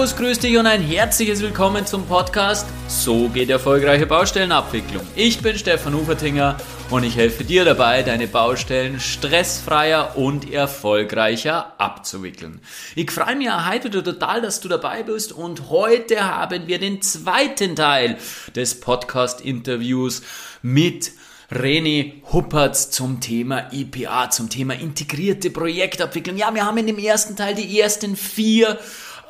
[0.00, 5.02] Servus, grüß dich und ein herzliches Willkommen zum Podcast So geht erfolgreiche Baustellenabwicklung.
[5.14, 6.56] Ich bin Stefan Ufertinger
[6.88, 12.62] und ich helfe dir dabei, deine Baustellen stressfreier und erfolgreicher abzuwickeln.
[12.94, 17.76] Ich freue mich heute total, dass du dabei bist und heute haben wir den zweiten
[17.76, 18.16] Teil
[18.56, 20.22] des Podcast-Interviews
[20.62, 21.12] mit
[21.50, 26.36] René Huppertz zum Thema IPA, zum Thema integrierte Projektabwicklung.
[26.36, 28.78] Ja, wir haben in dem ersten Teil die ersten vier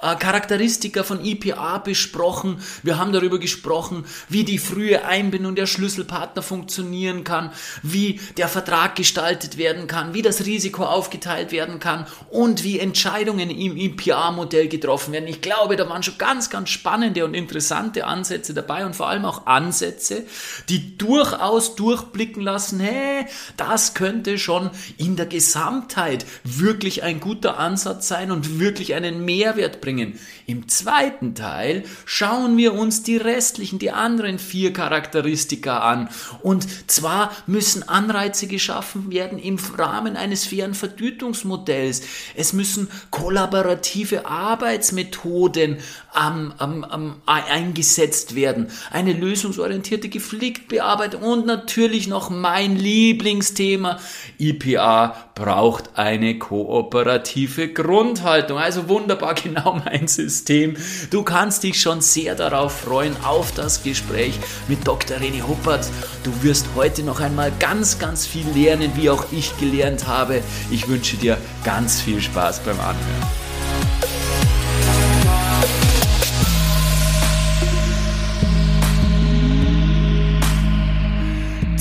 [0.03, 2.63] äh, Charakteristika von IPA besprochen.
[2.83, 8.97] Wir haben darüber gesprochen, wie die frühe Einbindung der Schlüsselpartner funktionieren kann, wie der Vertrag
[8.97, 15.13] gestaltet werden kann, wie das Risiko aufgeteilt werden kann und wie Entscheidungen im IPA-Modell getroffen
[15.13, 15.29] werden.
[15.29, 19.25] Ich glaube, da waren schon ganz, ganz spannende und interessante Ansätze dabei und vor allem
[19.27, 20.25] auch Ansätze,
[20.69, 23.27] die durchaus durchblicken lassen, hey,
[23.57, 29.81] das könnte schon in der Gesamtheit wirklich ein guter Ansatz sein und wirklich einen Mehrwert
[29.81, 30.19] bringen bringen.
[30.46, 36.08] Im zweiten Teil schauen wir uns die restlichen, die anderen vier Charakteristika an.
[36.42, 42.02] Und zwar müssen Anreize geschaffen werden im Rahmen eines fairen Vergütungsmodells.
[42.36, 45.78] Es müssen kollaborative Arbeitsmethoden
[46.16, 48.68] ähm, ähm, ähm, eingesetzt werden.
[48.91, 53.98] Eine lösungsorientierte Konfliktbearbeitung und natürlich noch mein Lieblingsthema.
[54.38, 58.58] IPA braucht eine kooperative Grundhaltung.
[58.58, 60.77] Also wunderbar genau mein System.
[61.10, 65.16] Du kannst dich schon sehr darauf freuen, auf das Gespräch mit Dr.
[65.16, 65.86] René Huppert.
[66.24, 70.42] Du wirst heute noch einmal ganz, ganz viel lernen, wie auch ich gelernt habe.
[70.70, 73.39] Ich wünsche dir ganz viel Spaß beim Anhören.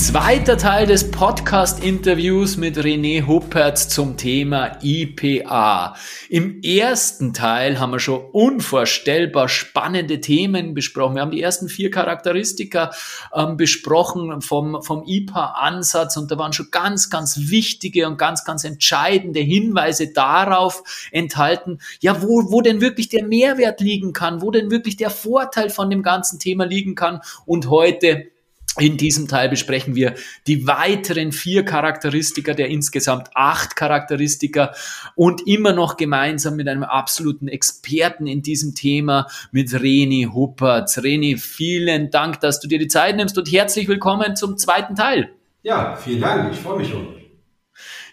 [0.10, 5.96] Zweiter Teil des Podcast-Interviews mit René Huppertz zum Thema IPA.
[6.30, 11.14] Im ersten Teil haben wir schon unvorstellbar spannende Themen besprochen.
[11.14, 12.90] Wir haben die ersten vier Charakteristika
[13.36, 18.64] ähm, besprochen vom, vom IPA-Ansatz und da waren schon ganz, ganz wichtige und ganz, ganz
[18.64, 24.72] entscheidende Hinweise darauf enthalten, ja, wo, wo denn wirklich der Mehrwert liegen kann, wo denn
[24.72, 27.22] wirklich der Vorteil von dem ganzen Thema liegen kann.
[27.46, 28.32] Und heute
[28.80, 30.16] in diesem Teil besprechen wir
[30.48, 34.74] die weiteren vier Charakteristika der insgesamt acht Charakteristika
[35.16, 41.00] und immer noch gemeinsam mit einem absoluten Experten in diesem Thema, mit Reni Huppertz.
[41.00, 45.32] Reni, vielen Dank, dass du dir die Zeit nimmst und herzlich willkommen zum zweiten Teil.
[45.64, 46.54] Ja, vielen Dank.
[46.54, 47.19] Ich freue mich schon.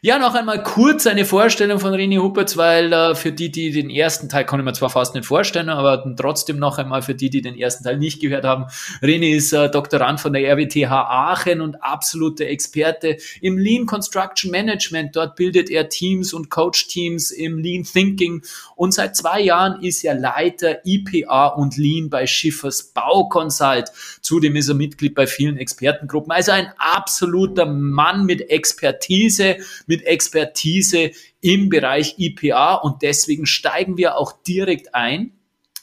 [0.07, 3.91] Ja, noch einmal kurz eine Vorstellung von René Huppertz, weil äh, für die, die den
[3.91, 7.29] ersten Teil, kann ich mir zwar fast nicht vorstellen, aber trotzdem noch einmal für die,
[7.29, 8.67] die den ersten Teil nicht gehört haben.
[9.03, 15.17] René ist äh, Doktorand von der RWTH Aachen und absoluter Experte im Lean Construction Management.
[15.17, 18.43] Dort bildet er Teams und Coach-Teams im Lean Thinking
[18.77, 23.91] und seit zwei Jahren ist er Leiter IPA und Lean bei Schiffers Bauconsult.
[24.21, 26.31] Zudem ist er Mitglied bei vielen Expertengruppen.
[26.31, 29.57] Also ein absoluter Mann mit Expertise,
[29.89, 35.36] mit Expertise im Bereich IPA und deswegen steigen wir auch direkt ein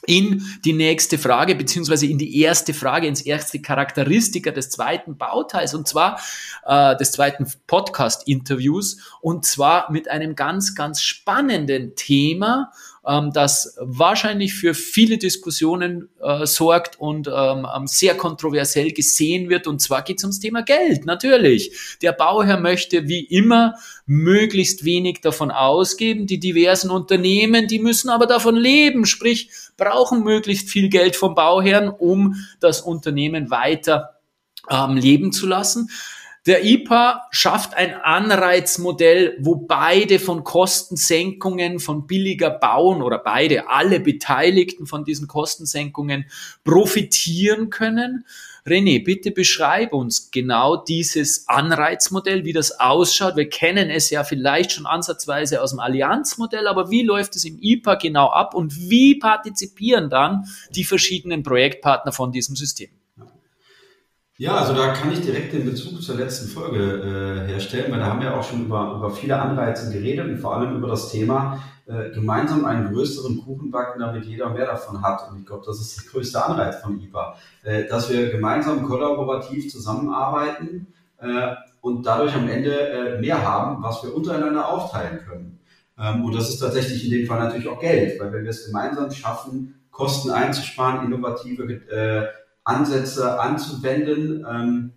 [0.06, 5.74] in die nächste Frage, beziehungsweise in die erste Frage, ins erste Charakteristika des zweiten Bauteils,
[5.74, 6.20] und zwar
[6.66, 12.72] äh, des zweiten Podcast-Interviews, und zwar mit einem ganz, ganz spannenden Thema,
[13.06, 19.66] ähm, das wahrscheinlich für viele Diskussionen äh, sorgt und ähm, ähm, sehr kontroversiell gesehen wird.
[19.66, 21.98] Und zwar geht es ums Thema Geld, natürlich.
[22.02, 23.74] Der Bauherr möchte wie immer
[24.06, 26.26] möglichst wenig davon ausgeben.
[26.26, 29.50] Die diversen Unternehmen, die müssen aber davon leben, sprich
[29.94, 34.18] brauchen möglichst viel Geld vom Bauherrn, um das Unternehmen weiter
[34.68, 35.88] ähm, leben zu lassen.
[36.46, 43.98] Der IPA schafft ein Anreizmodell, wo beide von Kostensenkungen, von billiger Bauen oder beide, alle
[43.98, 46.26] Beteiligten von diesen Kostensenkungen
[46.64, 48.26] profitieren können.
[48.66, 53.36] René, bitte beschreib uns genau dieses Anreizmodell, wie das ausschaut.
[53.36, 57.58] Wir kennen es ja vielleicht schon ansatzweise aus dem Allianzmodell, aber wie läuft es im
[57.60, 62.88] IPA genau ab und wie partizipieren dann die verschiedenen Projektpartner von diesem System?
[64.38, 68.06] Ja, also da kann ich direkt den Bezug zur letzten Folge äh, herstellen, weil da
[68.06, 71.62] haben wir auch schon über, über viele Anreize geredet und vor allem über das Thema
[71.86, 75.30] äh, gemeinsam einen größeren Kuchen backen, damit jeder mehr davon hat.
[75.30, 79.70] Und ich glaube, das ist der größte Anreiz von IPA, äh, dass wir gemeinsam kollaborativ
[79.70, 80.86] zusammenarbeiten
[81.18, 85.60] äh, und dadurch am Ende äh, mehr haben, was wir untereinander aufteilen können.
[85.98, 88.66] Ähm, und das ist tatsächlich in dem Fall natürlich auch Geld, weil wenn wir es
[88.66, 92.28] gemeinsam schaffen, Kosten einzusparen, innovative äh,
[92.64, 94.92] Ansätze anzuwenden, ähm,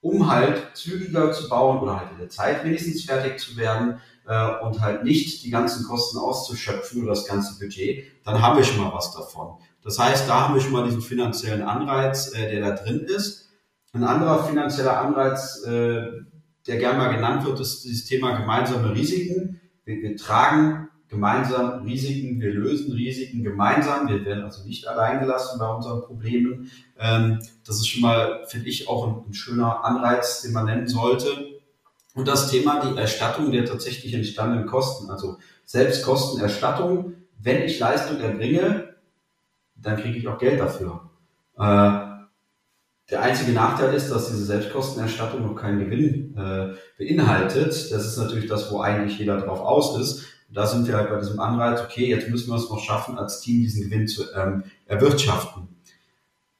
[0.00, 4.64] um halt zügiger zu bauen oder halt in der Zeit wenigstens fertig zu werden, äh,
[4.64, 8.82] und halt nicht die ganzen Kosten auszuschöpfen oder das ganze Budget, dann haben wir schon
[8.82, 9.58] mal was davon.
[9.82, 13.50] Das heißt, da haben wir schon mal diesen finanziellen Anreiz, äh, der da drin ist.
[13.92, 16.10] Ein anderer finanzieller Anreiz, äh,
[16.66, 19.60] der gerne mal genannt wird, ist dieses Thema gemeinsame Risiken.
[19.84, 25.68] Wir, wir tragen gemeinsam Risiken, wir lösen Risiken gemeinsam, wir werden also nicht alleingelassen bei
[25.68, 26.70] unseren Problemen.
[26.98, 30.88] Ähm, das ist schon mal, finde ich, auch ein, ein schöner Anreiz, den man nennen
[30.88, 31.55] sollte.
[32.16, 35.36] Und das Thema die Erstattung der tatsächlich entstandenen Kosten, also
[35.66, 37.12] Selbstkostenerstattung.
[37.38, 38.94] Wenn ich Leistung erbringe,
[39.74, 41.10] dann kriege ich auch Geld dafür.
[41.58, 42.06] Äh,
[43.10, 47.92] der einzige Nachteil ist, dass diese Selbstkostenerstattung noch keinen Gewinn äh, beinhaltet.
[47.92, 50.24] Das ist natürlich das, wo eigentlich jeder drauf aus ist.
[50.48, 53.18] Und da sind wir halt bei diesem Anreiz, okay, jetzt müssen wir es noch schaffen,
[53.18, 55.75] als Team diesen Gewinn zu ähm, erwirtschaften.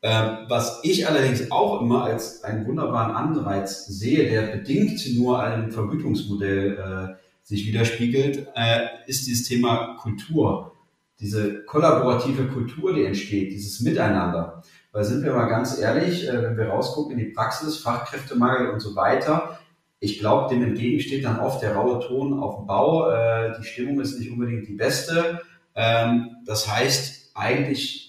[0.03, 5.71] Ähm, was ich allerdings auch immer als einen wunderbaren Anreiz sehe, der bedingt nur einem
[5.73, 10.73] Vergütungsmodell äh, sich widerspiegelt, äh, ist dieses Thema Kultur.
[11.19, 14.63] Diese kollaborative Kultur, die entsteht, dieses Miteinander.
[14.93, 18.81] Weil sind wir mal ganz ehrlich, äh, wenn wir rausgucken in die Praxis, Fachkräftemangel und
[18.81, 19.59] so weiter,
[19.99, 23.11] ich glaube, dem entgegensteht dann oft der raue Ton auf dem Bau.
[23.11, 25.41] Äh, die Stimmung ist nicht unbedingt die beste.
[25.75, 28.06] Ähm, das heißt, eigentlich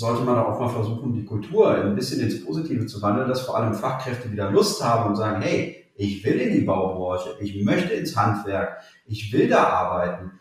[0.00, 3.56] sollte man auch mal versuchen, die Kultur ein bisschen ins Positive zu wandeln, dass vor
[3.56, 7.92] allem Fachkräfte wieder Lust haben und sagen, hey, ich will in die Baubranche, ich möchte
[7.92, 10.32] ins Handwerk, ich will da arbeiten.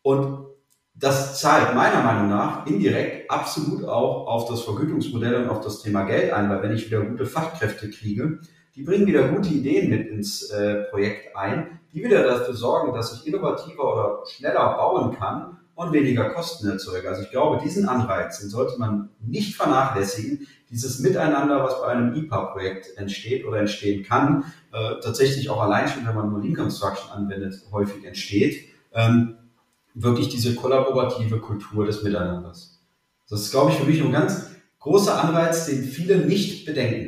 [0.00, 0.46] Und
[0.94, 6.04] das zahlt meiner Meinung nach indirekt absolut auch auf das Vergütungsmodell und auf das Thema
[6.04, 8.40] Geld ein, weil wenn ich wieder gute Fachkräfte kriege,
[8.74, 13.12] die bringen wieder gute Ideen mit ins äh, Projekt ein, die wieder dafür sorgen, dass
[13.12, 17.08] ich innovativer oder schneller bauen kann und weniger Kosten erzeuge.
[17.08, 22.14] Also ich glaube, diesen Anreiz, den sollte man nicht vernachlässigen, dieses Miteinander, was bei einem
[22.14, 24.42] IPA-Projekt entsteht oder entstehen kann,
[24.72, 28.64] äh, tatsächlich auch allein schon, wenn man nur Lean Construction anwendet, häufig entsteht.
[28.92, 29.36] Ähm,
[29.94, 32.80] wirklich diese kollaborative Kultur des Miteinanders.
[33.30, 34.46] Das ist, glaube ich, für mich ein ganz
[34.80, 37.07] großer Anreiz, den viele nicht bedenken.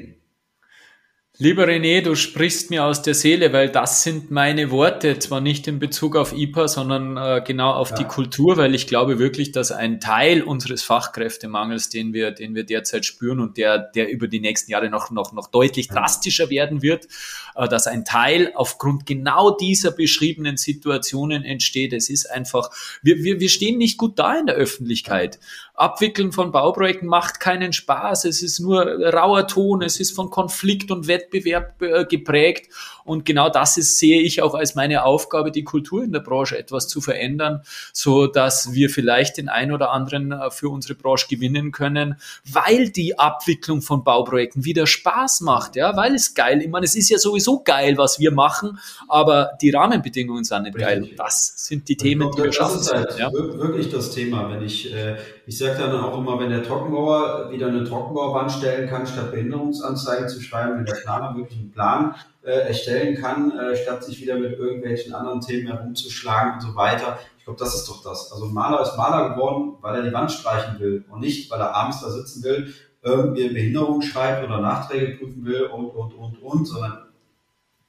[1.43, 5.67] Lieber René, du sprichst mir aus der Seele, weil das sind meine Worte, zwar nicht
[5.69, 7.97] in Bezug auf IPA, sondern äh, genau auf ja.
[7.97, 12.65] die Kultur, weil ich glaube wirklich, dass ein Teil unseres Fachkräftemangels, den wir, den wir
[12.65, 16.83] derzeit spüren und der, der über die nächsten Jahre noch, noch, noch deutlich drastischer werden
[16.83, 17.09] wird,
[17.57, 21.95] äh, dass ein Teil aufgrund genau dieser beschriebenen Situationen entsteht.
[21.95, 22.69] Es ist einfach,
[23.03, 25.39] wir, wir, wir stehen nicht gut da in der Öffentlichkeit.
[25.81, 28.27] Abwickeln von Bauprojekten macht keinen Spaß.
[28.27, 29.83] Es ist nur rauer Ton.
[29.83, 32.71] Es ist von Konflikt und Wettbewerb äh, geprägt.
[33.05, 36.59] Und genau das ist, sehe ich auch als meine Aufgabe, die Kultur in der Branche
[36.59, 37.63] etwas zu verändern,
[37.93, 42.17] so dass wir vielleicht den einen oder anderen äh, für unsere Branche gewinnen können,
[42.53, 46.95] weil die Abwicklung von Bauprojekten wieder Spaß macht, ja, weil es geil, ich meine, es
[46.95, 48.79] ist ja sowieso geil, was wir machen,
[49.09, 51.11] aber die Rahmenbedingungen sind nicht geil.
[51.17, 52.77] Das sind die Themen, die wir schaffen.
[52.77, 53.33] Das ist halt ja.
[53.33, 55.17] wirklich das Thema, wenn ich, äh,
[55.47, 60.29] ich sage dann auch immer, wenn der Trockenbauer wieder eine Trockenbauwand stellen kann, statt Behinderungsanzeigen
[60.29, 64.37] zu schreiben, wenn der Planer wirklich einen Plan äh, erstellen kann, äh, statt sich wieder
[64.37, 67.19] mit irgendwelchen anderen Themen herumzuschlagen und so weiter.
[67.39, 68.33] Ich glaube, das ist doch das.
[68.33, 71.61] Also ein Maler ist Maler geworden, weil er die Wand streichen will und nicht, weil
[71.61, 76.43] er abends da sitzen will, irgendwie Behinderung schreibt oder Nachträge prüfen will und, und, und,
[76.43, 77.07] und, sondern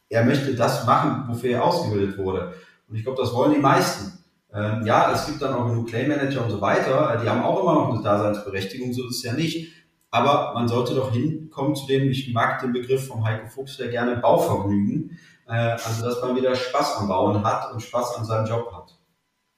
[0.09, 2.53] er möchte das machen, wofür er ausgebildet wurde.
[2.87, 4.20] Und ich glaube, das wollen die meisten.
[4.53, 7.61] Ähm, ja, es gibt dann auch genug Claim Manager und so weiter, die haben auch
[7.61, 9.71] immer noch eine Daseinsberechtigung, so ist es ja nicht.
[10.09, 13.87] Aber man sollte doch hinkommen zu dem, ich mag den Begriff vom Heiko Fuchs sehr
[13.87, 15.17] gerne, Bauvergnügen.
[15.47, 19.00] Äh, also, dass man wieder Spaß am Bauen hat und Spaß an seinem Job hat.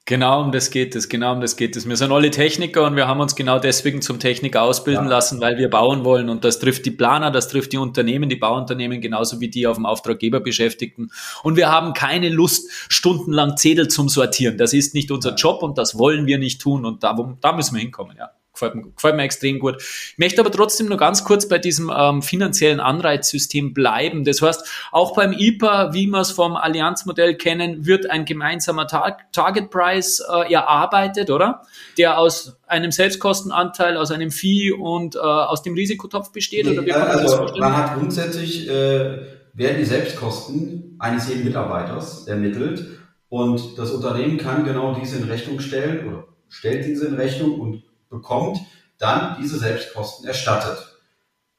[0.06, 1.88] Genau um das geht es, genau um das geht es.
[1.88, 5.12] Wir sind alle Techniker und wir haben uns genau deswegen zum Techniker ausbilden ja.
[5.12, 6.28] lassen, weil wir bauen wollen.
[6.28, 9.78] Und das trifft die Planer, das trifft die Unternehmen, die Bauunternehmen, genauso wie die auf
[9.78, 11.10] dem Auftraggeber Beschäftigten.
[11.42, 14.58] Und wir haben keine Lust, stundenlang Zettel zum Sortieren.
[14.58, 16.84] Das ist nicht unser Job und das wollen wir nicht tun.
[16.84, 19.78] Und da, da müssen wir hinkommen, ja gefällt mir, gefällt mir extrem gut.
[19.82, 24.24] Ich möchte aber trotzdem nur ganz kurz bei diesem ähm, finanziellen Anreizsystem bleiben.
[24.24, 29.18] Das heißt, auch beim IPA, wie wir es vom Allianzmodell kennen, wird ein gemeinsamer Tar
[29.32, 31.64] Target Price äh, erarbeitet, oder?
[31.98, 36.66] Der aus einem Selbstkostenanteil, aus einem Fee und äh, aus dem Risikotopf besteht?
[36.66, 39.20] Nee, oder wie kann man also, das Man hat grundsätzlich, äh,
[39.56, 42.86] werden die Selbstkosten eines jeden Mitarbeiters ermittelt
[43.30, 47.84] und das Unternehmen kann genau diese in Rechnung stellen oder stellt diese in Rechnung und
[48.14, 48.60] bekommt,
[48.98, 51.00] dann diese Selbstkosten erstattet.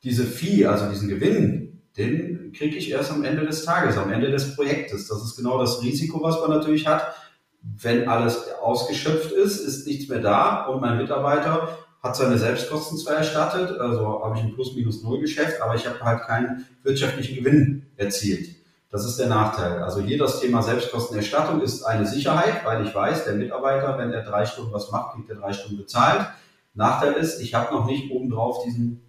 [0.03, 4.31] Diese Fee, also diesen Gewinn, den kriege ich erst am Ende des Tages, am Ende
[4.31, 5.09] des Projektes.
[5.09, 7.15] Das ist genau das Risiko, was man natürlich hat.
[7.63, 13.15] Wenn alles ausgeschöpft ist, ist nichts mehr da und mein Mitarbeiter hat seine Selbstkosten zwar
[13.15, 18.57] erstattet, also habe ich ein Plus-Minus-Null-Geschäft, aber ich habe halt keinen wirtschaftlichen Gewinn erzielt.
[18.91, 19.83] Das ist der Nachteil.
[19.83, 24.23] Also hier das Thema Selbstkostenerstattung ist eine Sicherheit, weil ich weiß, der Mitarbeiter, wenn er
[24.23, 26.29] drei Stunden was macht, kriegt er drei Stunden bezahlt.
[26.75, 29.01] Nachteil ist, ich habe noch nicht obendrauf diesen,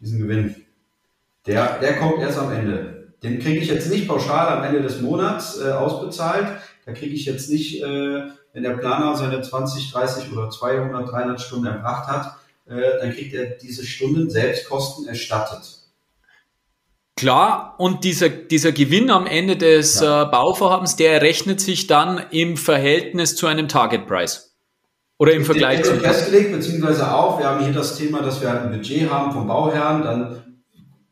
[0.00, 0.56] diesen Gewinn.
[1.46, 3.12] Der, der kommt erst am Ende.
[3.22, 6.48] Den kriege ich jetzt nicht pauschal am Ende des Monats äh, ausbezahlt.
[6.86, 8.22] Da kriege ich jetzt nicht, äh,
[8.52, 13.34] wenn der Planer seine 20, 30 oder 200, 300 Stunden erbracht hat, äh, dann kriegt
[13.34, 15.80] er diese Stunden Selbstkosten erstattet.
[17.16, 20.22] Klar, und dieser, dieser Gewinn am Ende des ja.
[20.22, 24.49] äh, Bauvorhabens, der errechnet sich dann im Verhältnis zu einem Target Price.
[25.20, 25.94] Oder im Vergleich zu.
[25.96, 30.02] festgelegt, beziehungsweise auch, wir haben hier das Thema, dass wir ein Budget haben vom Bauherrn,
[30.02, 30.42] dann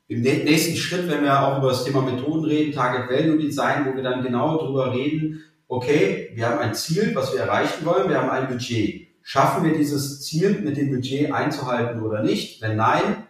[0.09, 3.95] im nächsten Schritt, wenn wir auch über das Thema Methoden reden, Target Value Design, wo
[3.95, 8.21] wir dann genau darüber reden, okay, wir haben ein Ziel, was wir erreichen wollen, wir
[8.21, 9.09] haben ein Budget.
[9.23, 12.63] Schaffen wir dieses Ziel mit dem Budget einzuhalten oder nicht?
[12.63, 13.27] Wenn nein,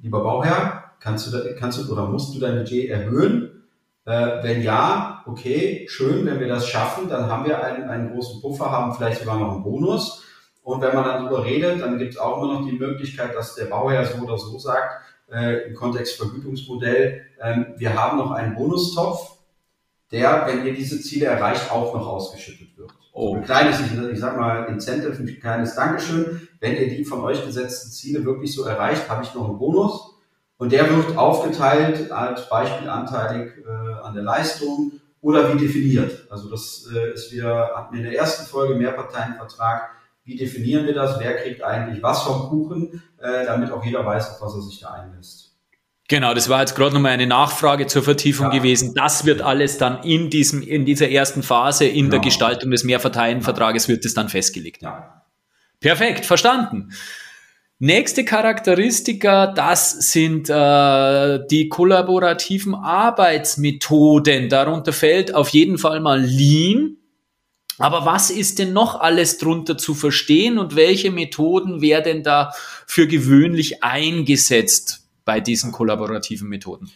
[0.00, 3.61] lieber Bauherr, Kannst du, kannst du oder musst du dein Budget erhöhen?
[4.04, 8.40] Äh, wenn ja, okay, schön, wenn wir das schaffen, dann haben wir einen, einen großen
[8.40, 10.24] Puffer, haben vielleicht sogar noch einen Bonus.
[10.62, 13.54] Und wenn man dann darüber redet, dann gibt es auch immer noch die Möglichkeit, dass
[13.54, 18.54] der Bauherr so oder so sagt, äh, im Kontext Vergütungsmodell, äh, wir haben noch einen
[18.54, 19.38] Bonustopf,
[20.10, 22.90] der, wenn ihr diese Ziele erreicht, auch noch ausgeschüttet wird.
[23.12, 23.36] Oh.
[23.36, 26.48] Ein kleines, ich, ich sag mal, Incentive, ein kleines Dankeschön.
[26.60, 30.12] Wenn ihr die von euch gesetzten Ziele wirklich so erreicht, habe ich noch einen Bonus.
[30.58, 33.81] Und der wird aufgeteilt als Beispiel anteilig äh,
[34.12, 36.26] an der Leistung oder wie definiert.
[36.30, 39.90] Also das äh, ist wieder, hatten in der ersten Folge Mehrparteienvertrag.
[40.24, 41.18] Wie definieren wir das?
[41.18, 44.80] Wer kriegt eigentlich was vom Kuchen, äh, damit auch jeder weiß, auf was er sich
[44.80, 45.56] da einlässt.
[46.08, 48.58] Genau, das war jetzt gerade nochmal eine Nachfrage zur Vertiefung ja.
[48.58, 48.94] gewesen.
[48.94, 52.10] Das wird alles dann in diesem, in dieser ersten Phase, in genau.
[52.10, 54.82] der Gestaltung des Mehrparteienvertrages wird es dann festgelegt.
[54.82, 55.22] Ja.
[55.80, 56.92] Perfekt, verstanden.
[57.84, 64.48] Nächste Charakteristika, das sind äh, die kollaborativen Arbeitsmethoden.
[64.48, 66.98] Darunter fällt auf jeden Fall mal Lean.
[67.78, 72.52] Aber was ist denn noch alles drunter zu verstehen und welche Methoden werden da
[72.86, 76.88] für gewöhnlich eingesetzt bei diesen kollaborativen Methoden?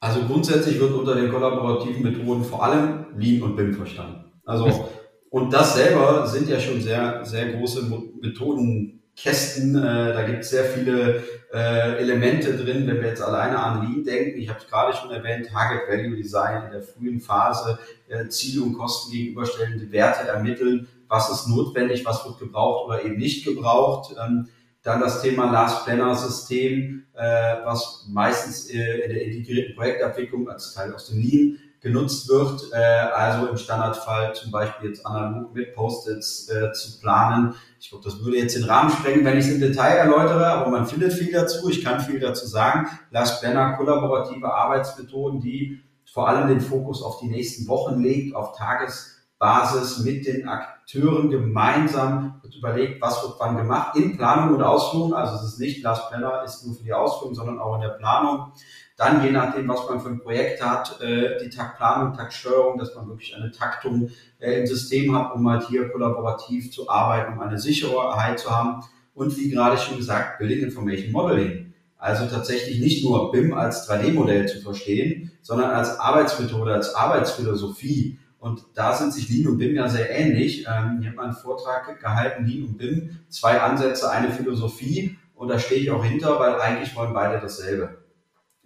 [0.00, 4.24] Also grundsätzlich wird unter den kollaborativen Methoden vor allem Lean und BIM verstanden.
[4.44, 4.88] Also
[5.30, 7.88] und das selber sind ja schon sehr sehr große
[8.20, 9.76] Methoden Kästen.
[9.76, 14.04] Äh, da gibt es sehr viele äh, Elemente drin, wenn wir jetzt alleine an Lean
[14.04, 14.38] denken.
[14.38, 18.62] Ich habe es gerade schon erwähnt, Target Value Design in der frühen Phase, äh, Ziele
[18.62, 24.14] und Kosten gegenüberstellen, Werte ermitteln, was ist notwendig, was wird gebraucht oder eben nicht gebraucht.
[24.22, 24.48] Ähm,
[24.82, 30.74] dann das Thema Last Planner System, äh, was meistens äh, in der integrierten Projektabwicklung als
[30.74, 35.74] Teil aus dem Lean genutzt wird, äh, also im Standardfall zum Beispiel jetzt analog mit
[35.74, 37.54] Post-its äh, zu planen.
[37.80, 40.70] Ich glaube, das würde jetzt den Rahmen sprengen, wenn ich es im Detail erläutere, aber
[40.70, 41.68] man findet viel dazu.
[41.68, 42.88] Ich kann viel dazu sagen.
[43.12, 45.80] Lars Brenner, kollaborative Arbeitsmethoden, die
[46.12, 52.40] vor allem den Fokus auf die nächsten Wochen legt, auf Tagesbasis mit den Akteuren gemeinsam
[52.42, 55.14] wird überlegt, was wird wann gemacht, in Planung und Ausführung.
[55.14, 57.90] Also es ist nicht, Lars Brenner ist nur für die Ausführung, sondern auch in der
[57.90, 58.52] Planung.
[58.96, 63.06] Dann, je nachdem, was man für ein Projekt hat, äh, die Taktplanung, Taktsteuerung, dass man
[63.08, 67.58] wirklich eine Taktung äh, im System hat, um halt hier kollaborativ zu arbeiten, um eine
[67.58, 68.82] Sicherheit zu haben.
[69.14, 71.74] Und wie gerade schon gesagt, Building Information Modeling.
[71.98, 78.18] Also tatsächlich nicht nur BIM als 3D-Modell zu verstehen, sondern als Arbeitsmethode, als Arbeitsphilosophie.
[78.38, 80.66] Und da sind sich Lean und BIM ja sehr ähnlich.
[80.66, 85.18] Ähm, ich habe einen Vortrag gehalten, Lean und BIM, zwei Ansätze, eine Philosophie.
[85.34, 88.05] Und da stehe ich auch hinter, weil eigentlich wollen beide dasselbe.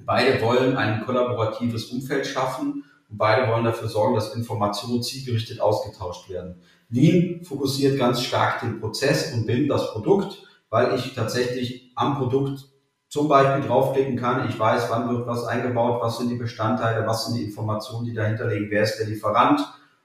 [0.04, 6.28] Beide wollen ein kollaboratives Umfeld schaffen und beide wollen dafür sorgen, dass Informationen zielgerichtet ausgetauscht
[6.28, 6.62] werden.
[6.88, 12.68] Lean fokussiert ganz stark den Prozess und BIM das Produkt, weil ich tatsächlich am Produkt
[13.08, 14.48] zum Beispiel draufklicken kann.
[14.48, 18.14] Ich weiß, wann wird was eingebaut, was sind die Bestandteile, was sind die Informationen, die
[18.14, 19.60] dahinter liegen, wer ist der Lieferant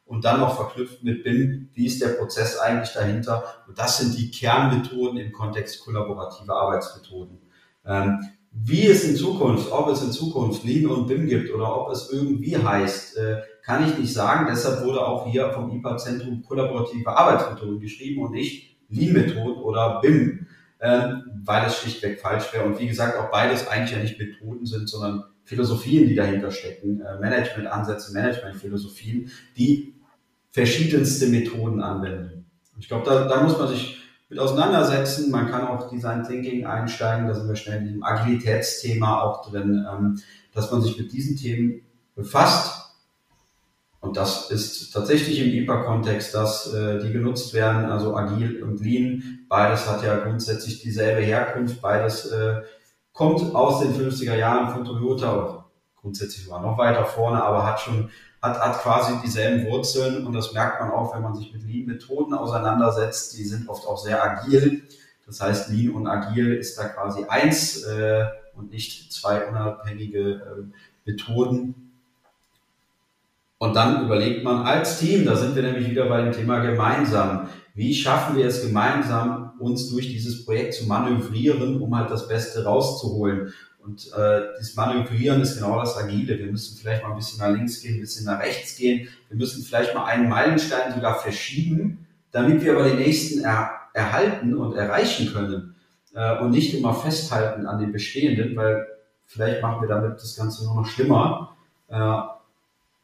[0.06, 3.44] und dann noch verknüpft mit BIM, wie ist der Prozess eigentlich dahinter.
[3.68, 7.40] Und das sind die Kernmethoden im Kontext kollaborative Arbeitsmethoden.
[7.86, 8.20] Ähm,
[8.64, 12.10] wie es in Zukunft, ob es in Zukunft Lean und BIM gibt oder ob es
[12.12, 14.48] irgendwie heißt, äh, kann ich nicht sagen.
[14.50, 20.48] Deshalb wurde auch hier vom IPA-Zentrum kollaborative Arbeitsmethoden geschrieben und nicht Lean-Methoden oder BIM,
[20.80, 22.66] ähm, weil es schlichtweg falsch wäre.
[22.66, 27.02] Und wie gesagt, auch beides eigentlich ja nicht Methoden sind, sondern Philosophien, die dahinter stecken,
[27.02, 29.96] äh, Management-Ansätze, Management-Philosophien, die
[30.52, 32.46] verschiedenste Methoden anwenden.
[32.80, 35.32] Ich glaube, da, da muss man sich mit auseinandersetzen.
[35.32, 39.86] Man kann auch Design Thinking einsteigen, da sind wir schnell in diesem Agilitätsthema auch drin,
[39.92, 40.20] ähm,
[40.54, 41.82] dass man sich mit diesen Themen
[42.16, 42.82] befasst.
[44.00, 49.46] Und das ist tatsächlich im IPA-Kontext, dass äh, die genutzt werden, also Agil und Lean.
[49.50, 51.82] Beides hat ja grundsätzlich dieselbe Herkunft.
[51.82, 52.62] Beides äh,
[53.14, 55.66] kommt aus den 50er Jahren von Toyota
[55.96, 58.12] grundsätzlich sogar noch weiter vorne, aber hat schon,
[58.46, 62.34] hat, hat quasi dieselben Wurzeln und das merkt man auch, wenn man sich mit Lean-Methoden
[62.34, 63.38] auseinandersetzt.
[63.38, 64.84] Die sind oft auch sehr agil.
[65.26, 68.26] Das heißt, Lean und Agil ist da quasi eins äh,
[68.56, 71.92] und nicht zwei unabhängige äh, Methoden.
[73.58, 77.50] Und dann überlegt man als Team, da sind wir nämlich wieder bei dem Thema gemeinsam,
[77.74, 82.64] wie schaffen wir es gemeinsam, uns durch dieses Projekt zu manövrieren, um halt das Beste
[82.64, 83.54] rauszuholen.
[83.86, 86.40] Und äh, das Manövrieren ist genau das Agile.
[86.40, 89.08] Wir müssen vielleicht mal ein bisschen nach links gehen, ein bisschen nach rechts gehen.
[89.30, 94.56] Wir müssen vielleicht mal einen Meilenstein sogar verschieben, damit wir aber den nächsten er erhalten
[94.56, 95.76] und erreichen können.
[96.16, 98.88] Äh, und nicht immer festhalten an den bestehenden, weil
[99.26, 101.56] vielleicht machen wir damit das Ganze nur noch schlimmer.
[101.88, 102.18] Äh,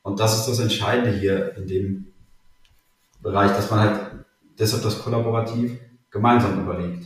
[0.01, 2.07] und das ist das Entscheidende hier in dem
[3.21, 3.99] Bereich, dass man halt
[4.57, 7.05] deshalb das kollaborativ gemeinsam überlegt.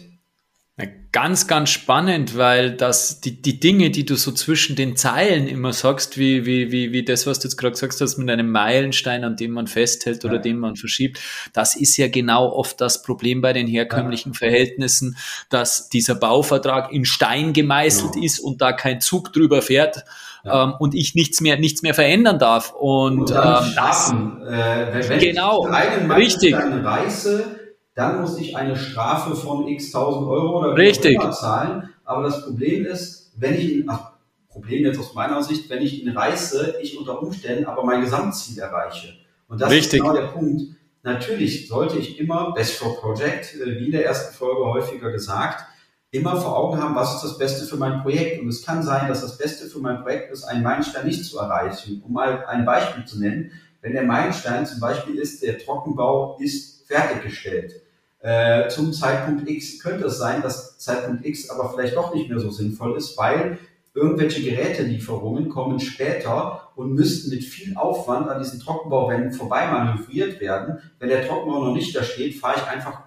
[1.14, 5.72] Ganz, ganz spannend, weil das, die, die Dinge, die du so zwischen den Zeilen immer
[5.72, 9.24] sagst, wie, wie, wie, wie das, was du jetzt gerade gesagt hast, mit einem Meilenstein,
[9.24, 10.42] an dem man festhält oder ja.
[10.42, 11.22] den man verschiebt,
[11.54, 14.40] das ist ja genau oft das Problem bei den herkömmlichen ja.
[14.40, 15.16] Verhältnissen,
[15.50, 18.26] dass dieser Bauvertrag in Stein gemeißelt genau.
[18.26, 20.04] ist und da kein Zug drüber fährt.
[20.44, 20.66] Ja.
[20.66, 22.74] Ähm, und ich nichts mehr, nichts mehr verändern darf.
[22.74, 26.54] Und, und ähm, das, äh, wenn, genau, ich richtig.
[26.54, 27.65] reiße,
[27.96, 31.18] dann muss ich eine Strafe von x tausend Euro oder Richtig.
[31.32, 31.90] zahlen.
[32.04, 34.12] Aber das Problem ist, wenn ich ihn, ach,
[34.50, 38.60] Problem jetzt aus meiner Sicht, wenn ich ihn reiße, ich unter Umständen aber mein Gesamtziel
[38.60, 39.14] erreiche.
[39.48, 40.00] Und das Richtig.
[40.00, 40.62] ist genau der Punkt.
[41.04, 45.66] Natürlich sollte ich immer Best for Project, äh, wie in der ersten Folge häufiger gesagt,
[46.12, 48.42] immer vor Augen haben, was ist das Beste für mein Projekt.
[48.42, 51.38] Und es kann sein, dass das Beste für mein Projekt ist, einen Meilenstein nicht zu
[51.38, 52.02] erreichen.
[52.06, 56.88] Um mal ein Beispiel zu nennen, wenn der Meilenstein zum Beispiel ist, der Trockenbau ist
[56.88, 57.85] fertiggestellt
[58.26, 62.40] äh, zum Zeitpunkt X könnte es sein, dass Zeitpunkt X aber vielleicht doch nicht mehr
[62.40, 63.60] so sinnvoll ist, weil
[63.94, 70.80] irgendwelche Gerätelieferungen kommen später und müssten mit viel Aufwand an diesen Trockenbauwänden vorbei manövriert werden.
[70.98, 73.04] Wenn der Trockenbau noch nicht da steht, fahre ich einfach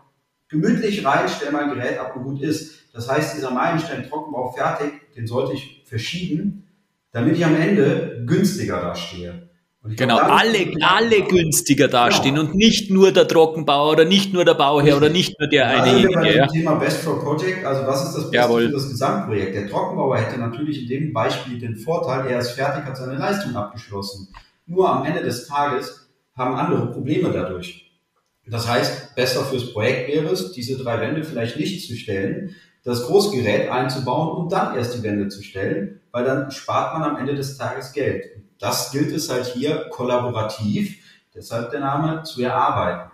[0.48, 2.92] gemütlich rein, stelle mein Gerät ab und gut ist.
[2.92, 6.68] Das heißt, dieser Meilenstein Trockenbau fertig, den sollte ich verschieben,
[7.11, 9.47] damit ich am Ende günstiger dastehe.
[9.96, 12.48] Genau, alle, alle günstiger dastehen genau.
[12.48, 15.83] und nicht nur der Trockenbauer oder nicht nur der Bauherr oder nicht nur der eine.
[15.83, 18.66] Also bei dem Thema Best for Project, also was ist das Beste Jawohl.
[18.66, 19.55] für das Gesamtprojekt?
[19.55, 23.55] Der Trockenbauer hätte natürlich in dem Beispiel den Vorteil, er ist fertig, hat seine Leistung
[23.57, 24.29] abgeschlossen.
[24.66, 27.90] Nur am Ende des Tages haben andere Probleme dadurch.
[28.46, 33.05] Das heißt, besser fürs Projekt wäre es, diese drei Wände vielleicht nicht zu stellen, das
[33.05, 37.35] Großgerät einzubauen und dann erst die Wände zu stellen, weil dann spart man am Ende
[37.35, 38.24] des Tages Geld
[38.58, 40.98] das gilt es halt hier kollaborativ,
[41.34, 43.10] deshalb der Name, zu erarbeiten.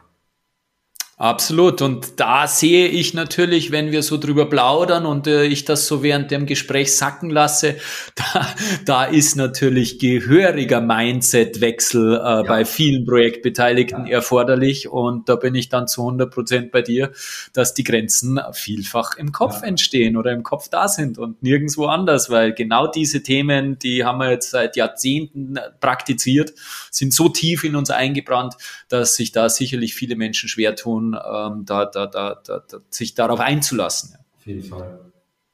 [1.25, 1.81] Absolut.
[1.81, 6.03] Und da sehe ich natürlich, wenn wir so drüber plaudern und äh, ich das so
[6.03, 7.77] während dem Gespräch sacken lasse,
[8.15, 8.47] da,
[8.85, 12.43] da ist natürlich gehöriger Mindset-Wechsel äh, ja.
[12.43, 14.17] bei vielen Projektbeteiligten ja.
[14.17, 14.91] erforderlich.
[14.91, 17.13] Und da bin ich dann zu 100 Prozent bei dir,
[17.55, 19.69] dass die Grenzen vielfach im Kopf ja.
[19.69, 24.19] entstehen oder im Kopf da sind und nirgendwo anders, weil genau diese Themen, die haben
[24.19, 26.53] wir jetzt seit Jahrzehnten praktiziert,
[26.91, 28.57] sind so tief in uns eingebrannt,
[28.91, 33.41] dass sich da sicherlich viele Menschen schwer tun, ähm, da, da, da, da, sich darauf
[33.41, 34.11] einzulassen.
[34.13, 34.25] Ja.
[34.37, 35.01] Auf jeden Fall.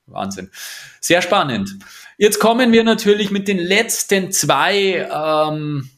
[0.07, 0.51] Wahnsinn.
[1.01, 1.70] Sehr spannend.
[2.18, 5.88] Jetzt kommen wir natürlich mit den letzten zwei ähm,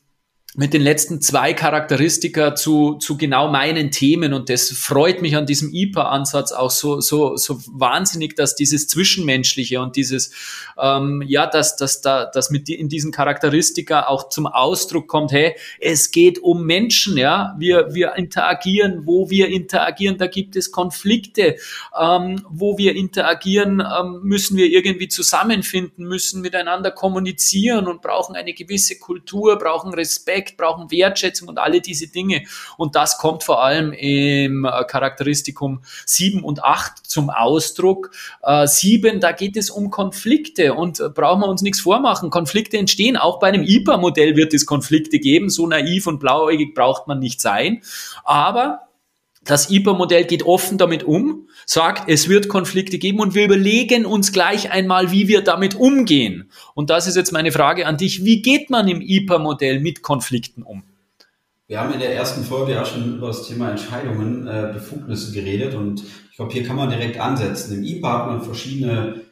[0.54, 4.34] mit den letzten zwei Charakteristika zu, zu genau meinen Themen.
[4.34, 9.80] Und das freut mich an diesem IPA-Ansatz auch so, so, so wahnsinnig, dass dieses Zwischenmenschliche
[9.80, 10.30] und dieses,
[10.78, 15.32] ähm, ja, dass, dass da, dass mit die, in diesen Charakteristika auch zum Ausdruck kommt,
[15.32, 20.70] hey, es geht um Menschen, ja, wir, wir interagieren, wo wir interagieren, da gibt es
[20.70, 21.56] Konflikte,
[21.98, 28.52] ähm, wo wir interagieren, ähm, müssen wir irgendwie zusammenfinden, müssen miteinander kommunizieren und brauchen eine
[28.52, 32.42] gewisse Kultur, brauchen Respekt, Respekt, brauchen Wertschätzung und alle diese Dinge.
[32.76, 38.10] Und das kommt vor allem im äh, Charakteristikum 7 und 8 zum Ausdruck.
[38.42, 42.30] Äh, 7, da geht es um Konflikte und äh, brauchen wir uns nichts vormachen.
[42.30, 43.16] Konflikte entstehen.
[43.16, 45.50] Auch bei einem IPA-Modell wird es Konflikte geben.
[45.50, 47.82] So naiv und blauäugig braucht man nicht sein.
[48.24, 48.80] Aber
[49.44, 54.32] das IPA-Modell geht offen damit um, sagt, es wird Konflikte geben und wir überlegen uns
[54.32, 56.50] gleich einmal, wie wir damit umgehen.
[56.74, 58.24] Und das ist jetzt meine Frage an dich.
[58.24, 60.84] Wie geht man im IPA-Modell mit Konflikten um?
[61.66, 65.74] Wir haben in der ersten Folge ja schon über das Thema Entscheidungen, äh, Befugnisse geredet
[65.74, 67.78] und ich glaube, hier kann man direkt ansetzen.
[67.78, 69.22] Im IPA hat man verschiedene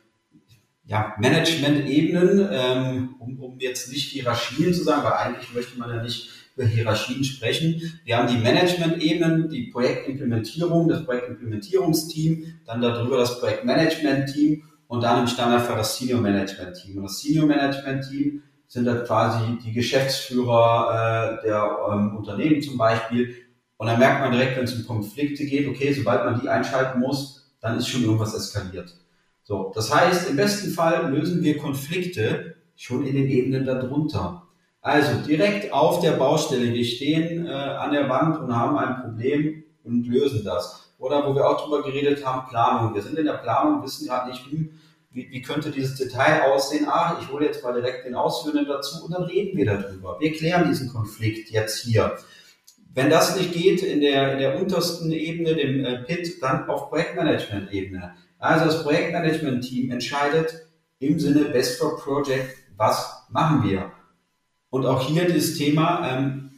[0.87, 6.03] ja, Management-Ebenen, ähm, um, um jetzt nicht Hierarchien zu sagen, weil eigentlich möchte man ja
[6.03, 7.81] nicht über Hierarchien sprechen.
[8.05, 15.27] Wir haben die Management-Ebenen, die Projektimplementierung, das Projektimplementierungsteam, dann darüber das Projektmanagement-Team und dann im
[15.27, 16.97] Standardfall das Senior Management-Team.
[16.97, 23.35] Und das Senior Management-Team sind das quasi die Geschäftsführer äh, der ähm, Unternehmen zum Beispiel.
[23.77, 27.01] Und dann merkt man direkt, wenn es um Konflikte geht, okay, sobald man die einschalten
[27.01, 28.95] muss, dann ist schon irgendwas eskaliert.
[29.43, 34.47] So, das heißt, im besten Fall lösen wir Konflikte schon in den Ebenen darunter.
[34.83, 39.65] Also direkt auf der Baustelle, wir stehen äh, an der Wand und haben ein Problem
[39.85, 40.95] und lösen das.
[40.99, 42.95] Oder wo wir auch drüber geredet haben, Planung.
[42.95, 44.43] Wir sind in der Planung, wissen gerade nicht,
[45.13, 46.87] wie, wie könnte dieses Detail aussehen?
[46.89, 50.19] Ah, ich hole jetzt mal direkt den Ausführenden dazu und dann reden wir darüber.
[50.21, 52.17] Wir klären diesen Konflikt jetzt hier.
[52.93, 56.89] Wenn das nicht geht in der, in der untersten Ebene, dem äh, PIT, dann auf
[56.89, 58.15] Projektmanagement-Ebene.
[58.39, 60.67] Also das Projektmanagement-Team entscheidet
[60.99, 63.93] im Sinne Best for Project, was machen wir?
[64.71, 66.51] Und auch hier dieses Thema, ähm,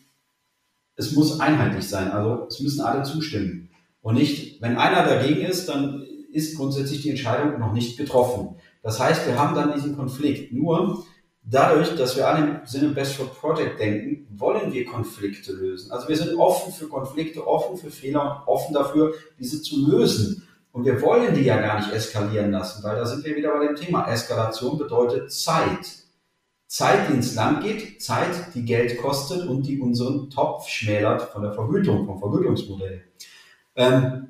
[0.96, 2.10] es muss einheitlich sein.
[2.10, 3.70] Also es müssen alle zustimmen.
[4.02, 8.56] Und nicht, wenn einer dagegen ist, dann ist grundsätzlich die Entscheidung noch nicht getroffen.
[8.82, 10.52] Das heißt, wir haben dann diesen Konflikt.
[10.52, 11.04] Nur
[11.42, 15.92] dadurch, dass wir alle im Sinne Best for Project denken, wollen wir Konflikte lösen.
[15.92, 20.46] Also wir sind offen für Konflikte, offen für Fehler und offen dafür, diese zu lösen.
[20.72, 23.66] Und wir wollen die ja gar nicht eskalieren lassen, weil da sind wir wieder bei
[23.66, 24.08] dem Thema.
[24.08, 26.01] Eskalation bedeutet Zeit.
[26.72, 31.42] Zeit, die ins Land geht, Zeit, die Geld kostet und die unseren Topf schmälert von
[31.42, 33.02] der Vergütung, vom Vergütungsmodell.
[33.76, 34.28] Ähm,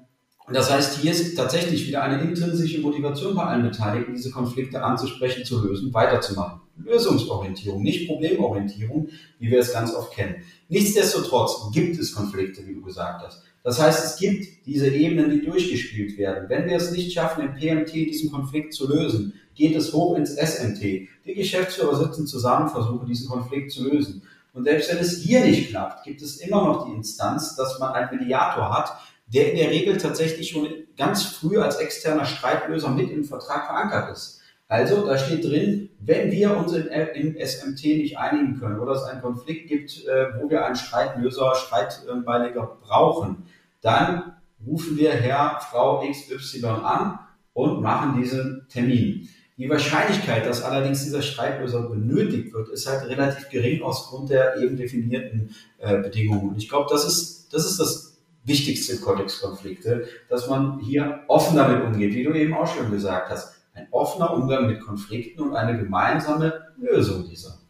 [0.48, 4.82] und das heißt, hier ist tatsächlich wieder eine intrinsische Motivation bei allen Beteiligten, diese Konflikte
[4.82, 6.62] anzusprechen, zu lösen, weiterzumachen.
[6.78, 10.42] Lösungsorientierung, nicht Problemorientierung, wie wir es ganz oft kennen.
[10.68, 13.44] Nichtsdestotrotz gibt es Konflikte, wie du gesagt hast.
[13.62, 16.48] Das heißt, es gibt diese Ebenen, die durchgespielt werden.
[16.48, 20.34] Wenn wir es nicht schaffen, im PMT diesen Konflikt zu lösen, geht es hoch ins
[20.34, 21.08] SMT.
[21.24, 24.22] Die Geschäftsführer sitzen zusammen, versuchen diesen Konflikt zu lösen.
[24.52, 27.92] Und selbst wenn es hier nicht klappt, gibt es immer noch die Instanz, dass man
[27.92, 28.92] einen Mediator hat,
[29.26, 34.12] der in der Regel tatsächlich schon ganz früh als externer Streitlöser mit im Vertrag verankert
[34.12, 34.40] ist.
[34.68, 39.04] Also da steht drin, wenn wir uns in, im SMT nicht einigen können oder es
[39.04, 43.44] einen Konflikt gibt, äh, wo wir einen Streitlöser, Streitbeiliger brauchen,
[43.80, 44.34] dann
[44.66, 47.18] rufen wir Herr, Frau XY an
[47.52, 49.28] und machen diesen Termin.
[49.62, 54.56] Die Wahrscheinlichkeit, dass allerdings dieser Streitlöser benötigt wird, ist halt relativ gering aus Grund der
[54.56, 56.48] eben definierten äh, Bedingungen.
[56.48, 61.80] Und ich glaube, das ist, das ist das wichtigste Kontextkonflikte, dass man hier offen damit
[61.84, 63.54] umgeht, wie du eben auch schon gesagt hast.
[63.72, 67.60] Ein offener Umgang mit Konflikten und eine gemeinsame Lösung dieser.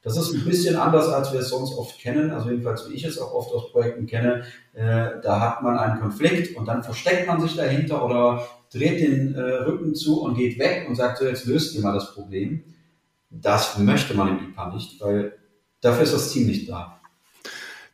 [0.00, 3.04] Das ist ein bisschen anders, als wir es sonst oft kennen, also jedenfalls wie ich
[3.04, 4.44] es auch oft aus Projekten kenne.
[4.72, 9.34] Äh, da hat man einen Konflikt und dann versteckt man sich dahinter oder dreht den
[9.34, 12.62] äh, Rücken zu und geht weg und sagt, so jetzt löst ihr mal das Problem.
[13.30, 15.36] Das möchte man im IPA nicht, weil
[15.80, 17.00] dafür ist das Team nicht da.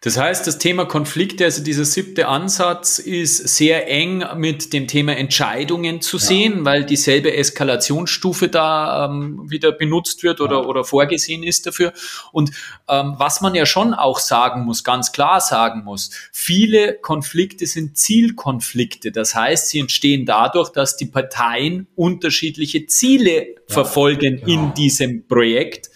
[0.05, 5.17] Das heißt, das Thema Konflikte, also dieser siebte Ansatz ist sehr eng mit dem Thema
[5.17, 6.23] Entscheidungen zu ja.
[6.25, 10.67] sehen, weil dieselbe Eskalationsstufe da ähm, wieder benutzt wird oder, ja.
[10.67, 11.93] oder vorgesehen ist dafür.
[12.33, 12.51] Und
[12.89, 17.97] ähm, was man ja schon auch sagen muss, ganz klar sagen muss, viele Konflikte sind
[17.97, 19.13] Zielkonflikte.
[19.13, 23.55] Das heißt, sie entstehen dadurch, dass die Parteien unterschiedliche Ziele ja.
[23.69, 24.73] verfolgen in genau.
[24.75, 25.91] diesem Projekt.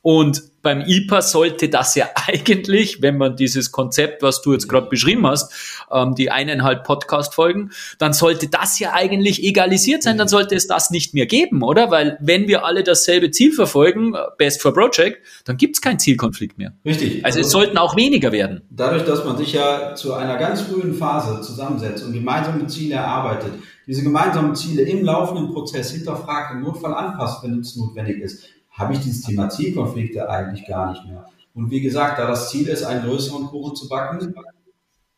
[0.00, 4.90] Und beim IPA sollte das ja eigentlich, wenn man dieses Konzept, was du jetzt gerade
[4.90, 5.50] beschrieben hast,
[5.90, 10.90] ähm, die eineinhalb Podcast-Folgen, dann sollte das ja eigentlich egalisiert sein, dann sollte es das
[10.90, 11.90] nicht mehr geben, oder?
[11.90, 16.58] Weil wenn wir alle dasselbe Ziel verfolgen, Best for Project, dann gibt es keinen Zielkonflikt
[16.58, 16.74] mehr.
[16.84, 17.24] Richtig.
[17.24, 18.60] Also, also es sollten auch weniger werden.
[18.68, 23.52] Dadurch, dass man sich ja zu einer ganz frühen Phase zusammensetzt und gemeinsame Ziele erarbeitet,
[23.86, 28.44] diese gemeinsamen Ziele im laufenden Prozess hinterfragt, im Notfall anpasst, wenn es notwendig ist,
[28.78, 31.26] habe ich dieses Thema Zielkonflikte eigentlich gar nicht mehr.
[31.54, 34.34] Und wie gesagt, da das Ziel ist, einen größeren Kuchen zu backen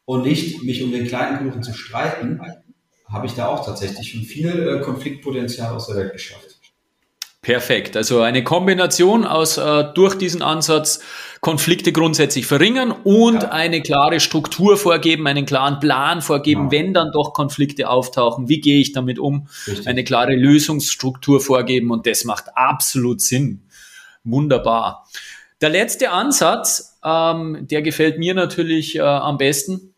[0.06, 2.40] und nicht mich um den kleinen Kuchen zu streiten,
[3.06, 6.56] habe ich da auch tatsächlich schon viel äh, Konfliktpotenzial aus der Welt geschafft.
[7.42, 7.96] Perfekt.
[7.96, 11.00] Also eine Kombination aus äh, durch diesen Ansatz
[11.40, 13.50] Konflikte grundsätzlich verringern und ja.
[13.50, 16.70] eine klare Struktur vorgeben, einen klaren Plan vorgeben, ja.
[16.70, 18.48] wenn dann doch Konflikte auftauchen.
[18.48, 19.48] Wie gehe ich damit um?
[19.66, 19.88] Richtig.
[19.88, 23.62] Eine klare Lösungsstruktur vorgeben und das macht absolut Sinn.
[24.22, 25.06] Wunderbar.
[25.62, 29.90] Der letzte Ansatz, ähm, der gefällt mir natürlich äh, am besten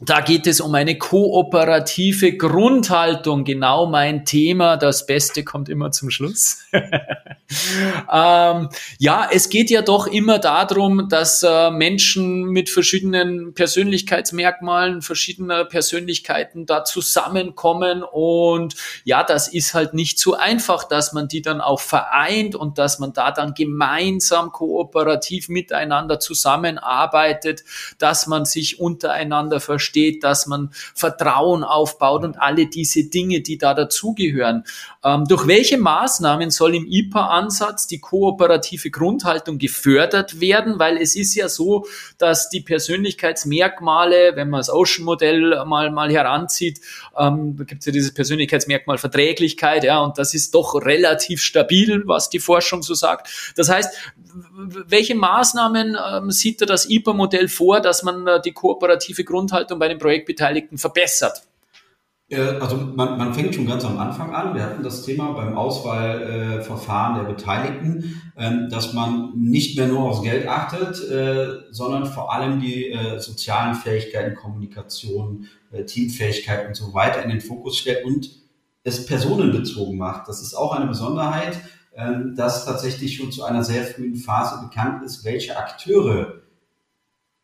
[0.00, 4.76] da geht es um eine kooperative Grundhaltung, genau mein Thema.
[4.76, 6.65] Das Beste kommt immer zum Schluss.
[8.12, 15.64] ähm, ja, es geht ja doch immer darum, dass äh, Menschen mit verschiedenen Persönlichkeitsmerkmalen, verschiedener
[15.64, 18.02] Persönlichkeiten da zusammenkommen.
[18.02, 22.78] Und ja, das ist halt nicht so einfach, dass man die dann auch vereint und
[22.78, 27.64] dass man da dann gemeinsam kooperativ miteinander zusammenarbeitet,
[27.98, 33.74] dass man sich untereinander versteht dass man Vertrauen aufbaut und alle diese Dinge, die da
[33.74, 34.64] dazugehören.
[35.04, 41.16] Ähm, durch welche Maßnahmen soll im IPA Ansatz, die kooperative Grundhaltung gefördert werden, weil es
[41.16, 41.86] ist ja so,
[42.18, 46.80] dass die Persönlichkeitsmerkmale, wenn man das Ocean-Modell mal, mal heranzieht,
[47.18, 52.02] ähm, da gibt es ja dieses Persönlichkeitsmerkmal Verträglichkeit, ja, und das ist doch relativ stabil,
[52.06, 53.52] was die Forschung so sagt.
[53.56, 53.94] Das heißt,
[54.86, 59.88] welche Maßnahmen ähm, sieht da das IPA-Modell vor, dass man äh, die kooperative Grundhaltung bei
[59.88, 61.45] den Projektbeteiligten verbessert?
[62.32, 64.56] Also man, man fängt schon ganz am Anfang an.
[64.56, 70.00] Wir hatten das Thema beim Auswahlverfahren äh, der Beteiligten, äh, dass man nicht mehr nur
[70.00, 76.74] aufs Geld achtet, äh, sondern vor allem die äh, sozialen Fähigkeiten, Kommunikation, äh, Teamfähigkeit und
[76.74, 78.28] so weiter in den Fokus stellt und
[78.82, 80.26] es personenbezogen macht.
[80.26, 81.60] Das ist auch eine Besonderheit,
[81.92, 86.42] äh, dass tatsächlich schon zu einer sehr frühen Phase bekannt ist, welche Akteure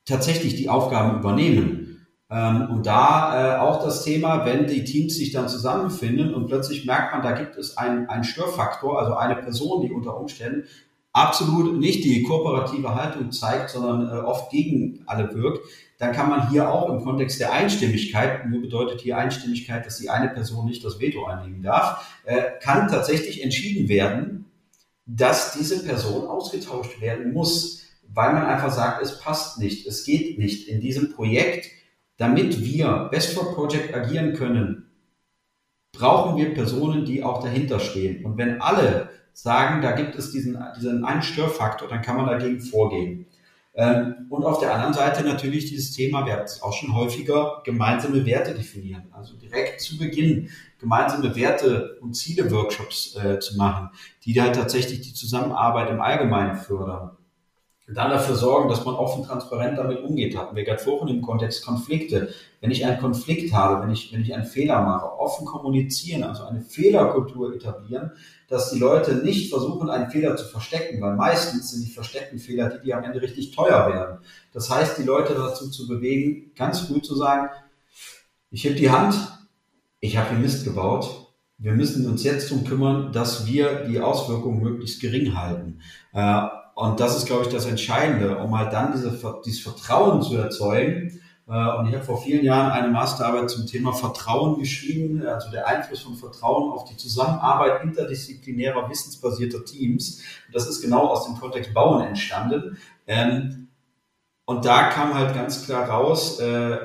[0.04, 1.91] tatsächlich die Aufgaben übernehmen.
[2.32, 6.86] Ähm, und da äh, auch das Thema, wenn die Teams sich dann zusammenfinden und plötzlich
[6.86, 10.66] merkt man, da gibt es einen, Störfaktor, also eine Person, die unter Umständen
[11.12, 15.60] absolut nicht die kooperative Haltung zeigt, sondern äh, oft gegen alle wirkt,
[15.98, 20.08] dann kann man hier auch im Kontext der Einstimmigkeit, nur bedeutet hier Einstimmigkeit, dass die
[20.08, 24.46] eine Person nicht das Veto einlegen darf, äh, kann tatsächlich entschieden werden,
[25.04, 30.38] dass diese Person ausgetauscht werden muss, weil man einfach sagt, es passt nicht, es geht
[30.38, 31.66] nicht in diesem Projekt
[32.22, 34.88] damit wir Best for Project agieren können,
[35.92, 38.24] brauchen wir Personen, die auch dahinter stehen.
[38.24, 42.60] Und wenn alle sagen, da gibt es diesen, diesen einen Störfaktor, dann kann man dagegen
[42.60, 43.26] vorgehen.
[43.74, 47.60] Ähm, und auf der anderen Seite natürlich dieses Thema, wir hatten es auch schon häufiger,
[47.64, 49.08] gemeinsame Werte definieren.
[49.10, 53.88] Also direkt zu Beginn gemeinsame Werte und Ziele-Workshops äh, zu machen,
[54.24, 57.16] die halt tatsächlich die Zusammenarbeit im Allgemeinen fördern
[57.94, 60.36] dann dafür sorgen, dass man offen transparent damit umgeht.
[60.36, 62.28] Hatten wir gerade vorhin im Kontext Konflikte.
[62.60, 66.44] Wenn ich einen Konflikt habe, wenn ich, wenn ich einen Fehler mache, offen kommunizieren, also
[66.44, 68.12] eine Fehlerkultur etablieren,
[68.48, 72.68] dass die Leute nicht versuchen, einen Fehler zu verstecken, weil meistens sind die versteckten Fehler
[72.68, 74.18] die, die am Ende richtig teuer werden.
[74.52, 77.48] Das heißt, die Leute dazu zu bewegen, ganz früh zu sagen,
[78.50, 79.14] ich heb die Hand,
[80.00, 81.22] ich habe hier Mist gebaut,
[81.58, 85.80] wir müssen uns jetzt darum kümmern, dass wir die Auswirkungen möglichst gering halten.
[86.12, 86.48] Äh,
[86.82, 89.16] und das ist, glaube ich, das Entscheidende, um halt dann diese,
[89.46, 91.20] dieses Vertrauen zu erzeugen.
[91.46, 95.68] Äh, und ich habe vor vielen Jahren eine Masterarbeit zum Thema Vertrauen geschrieben, also der
[95.68, 100.22] Einfluss von Vertrauen auf die Zusammenarbeit interdisziplinärer, wissensbasierter Teams.
[100.52, 102.76] Das ist genau aus dem Kontext Bauen entstanden.
[103.06, 103.68] Ähm,
[104.44, 106.78] und da kam halt ganz klar raus, äh,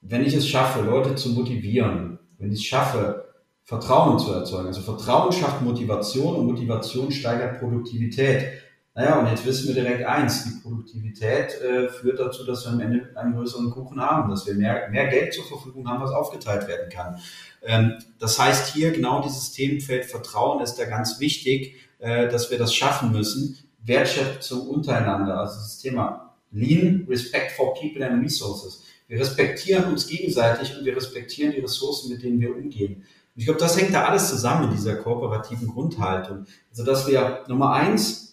[0.00, 4.68] wenn ich es schaffe, Leute zu motivieren, wenn ich es schaffe, Vertrauen zu erzeugen.
[4.68, 8.67] Also Vertrauen schafft Motivation und Motivation steigert Produktivität.
[8.98, 12.80] Naja, und jetzt wissen wir direkt eins, die Produktivität äh, führt dazu, dass wir am
[12.80, 16.66] Ende einen größeren Kuchen haben, dass wir mehr, mehr Geld zur Verfügung haben, was aufgeteilt
[16.66, 17.16] werden kann.
[17.62, 22.58] Ähm, das heißt hier genau dieses Themenfeld Vertrauen ist da ganz wichtig, äh, dass wir
[22.58, 23.56] das schaffen müssen.
[23.84, 28.82] Wertschätzung untereinander, also das Thema Lean, Respect for People and Resources.
[29.06, 32.96] Wir respektieren uns gegenseitig und wir respektieren die Ressourcen, mit denen wir umgehen.
[32.96, 33.04] Und
[33.36, 36.46] ich glaube, das hängt da alles zusammen in dieser kooperativen Grundhaltung.
[36.72, 38.27] Also, dass wir Nummer eins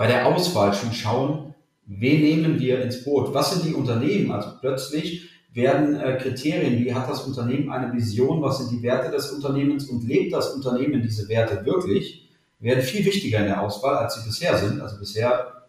[0.00, 3.34] bei der Auswahl schon schauen, wen nehmen wir ins Boot?
[3.34, 4.30] Was sind die Unternehmen?
[4.32, 9.10] Also plötzlich werden äh, Kriterien, wie hat das Unternehmen eine Vision, was sind die Werte
[9.10, 13.96] des Unternehmens und lebt das Unternehmen diese Werte wirklich, werden viel wichtiger in der Auswahl,
[13.96, 14.80] als sie bisher sind.
[14.80, 15.59] Also bisher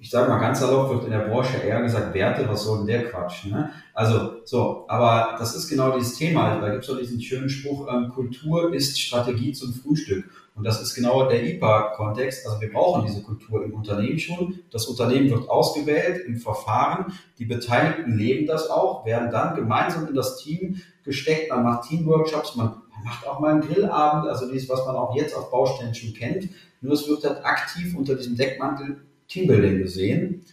[0.00, 2.86] ich sage mal ganz salopp, wird in der Branche eher gesagt, Werte, was soll denn
[2.86, 3.44] der Quatsch?
[3.44, 3.70] Ne?
[3.92, 6.58] Also so, aber das ist genau dieses Thema.
[6.58, 10.24] Da gibt es doch diesen schönen Spruch, ähm, Kultur ist Strategie zum Frühstück.
[10.54, 12.46] Und das ist genau der IPA-Kontext.
[12.46, 14.60] Also wir brauchen diese Kultur im Unternehmen schon.
[14.70, 17.12] Das Unternehmen wird ausgewählt im Verfahren.
[17.38, 21.50] Die Beteiligten leben das auch, werden dann gemeinsam in das Team gesteckt.
[21.50, 25.36] Man macht Teamworkshops, man macht auch mal einen Grillabend, also dies, was man auch jetzt
[25.36, 26.48] auf Baustellen schon kennt.
[26.80, 30.44] Nur es wird halt aktiv unter diesem Deckmantel Teambuilding gesehen.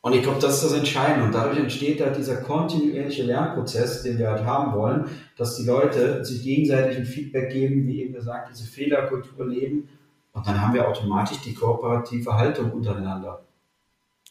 [0.00, 1.24] Und ich glaube, das ist das Entscheidende.
[1.26, 6.24] Und dadurch entsteht halt dieser kontinuierliche Lernprozess, den wir halt haben wollen, dass die Leute
[6.24, 9.88] sich gegenseitig ein Feedback geben, wie eben gesagt, diese Fehlerkultur leben.
[10.32, 13.42] Und dann haben wir automatisch die kooperative Haltung untereinander.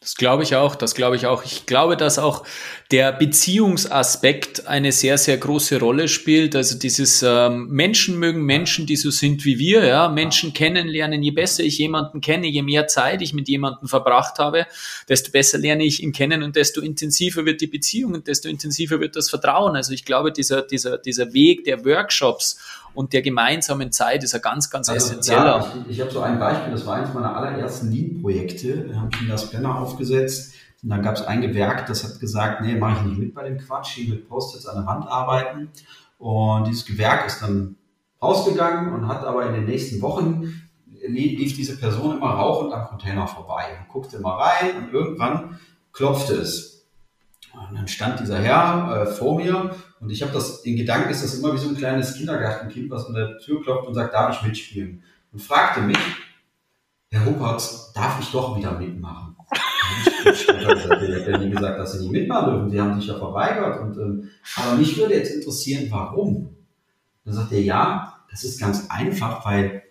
[0.04, 1.44] Das glaube ich auch, das glaube ich auch.
[1.44, 2.44] Ich glaube, dass auch
[2.90, 6.54] der Beziehungsaspekt eine sehr, sehr große Rolle spielt.
[6.54, 11.22] Also dieses ähm, Menschen mögen Menschen, die so sind wie wir, ja, Menschen kennenlernen.
[11.22, 14.66] Je besser ich jemanden kenne, je mehr Zeit ich mit jemandem verbracht habe,
[15.08, 19.00] desto besser lerne ich ihn kennen und desto intensiver wird die Beziehung und desto intensiver
[19.00, 19.74] wird das Vertrauen.
[19.74, 22.58] Also ich glaube, dieser, dieser, dieser Weg der Workshops
[22.94, 25.58] und der gemeinsamen Zeit ist ein ganz, ganz also, essentieller.
[25.58, 28.88] Ja, ich, ich habe so ein Beispiel, das war eines meiner allerersten Lean-Projekte.
[28.88, 32.20] Da habe ich mir das Planner aufgesetzt und dann gab es ein Gewerk, das hat
[32.20, 35.06] gesagt, nee, mache ich nicht mit bei dem Quatsch, hier mit Post-its an der Wand
[35.06, 35.70] arbeiten.
[36.18, 37.76] Und dieses Gewerk ist dann
[38.18, 40.68] ausgegangen und hat aber in den nächsten Wochen
[41.06, 45.58] lief diese Person immer rauchend am Container vorbei und guckte immer rein und irgendwann
[45.92, 46.86] klopfte es.
[47.52, 51.22] Und dann stand dieser Herr äh, vor mir und ich habe das, in Gedanken ist
[51.22, 54.36] das immer wie so ein kleines Kindergartenkind, was an der Tür klopft und sagt, darf
[54.36, 55.02] ich mitspielen?
[55.32, 55.98] Und fragte mich,
[57.10, 59.33] Herr Ruppertz, darf ich doch wieder mitmachen?
[60.24, 62.70] Ich habe nie gesagt, dass Sie nicht mitmachen dürfen.
[62.70, 63.80] Sie haben sich ja verweigert.
[63.80, 66.56] Und, ähm, aber mich würde jetzt interessieren, warum?
[67.24, 69.82] Dann sagt er, ja, das ist ganz einfach, weil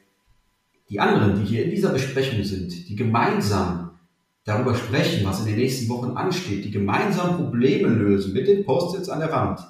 [0.90, 3.92] die anderen, die hier in dieser Besprechung sind, die gemeinsam
[4.44, 9.10] darüber sprechen, was in den nächsten Wochen ansteht, die gemeinsam Probleme lösen mit den Post-its
[9.10, 9.62] an der Wand,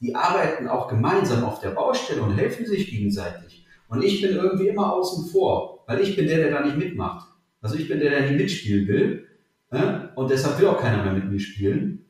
[0.00, 3.66] die arbeiten auch gemeinsam auf der Baustelle und helfen sich gegenseitig.
[3.88, 7.29] Und ich bin irgendwie immer außen vor, weil ich bin der, der da nicht mitmacht.
[7.60, 9.26] Also ich bin der, der nicht mitspielen will.
[9.70, 10.10] Ne?
[10.16, 12.04] Und deshalb will auch keiner mehr mit mir spielen.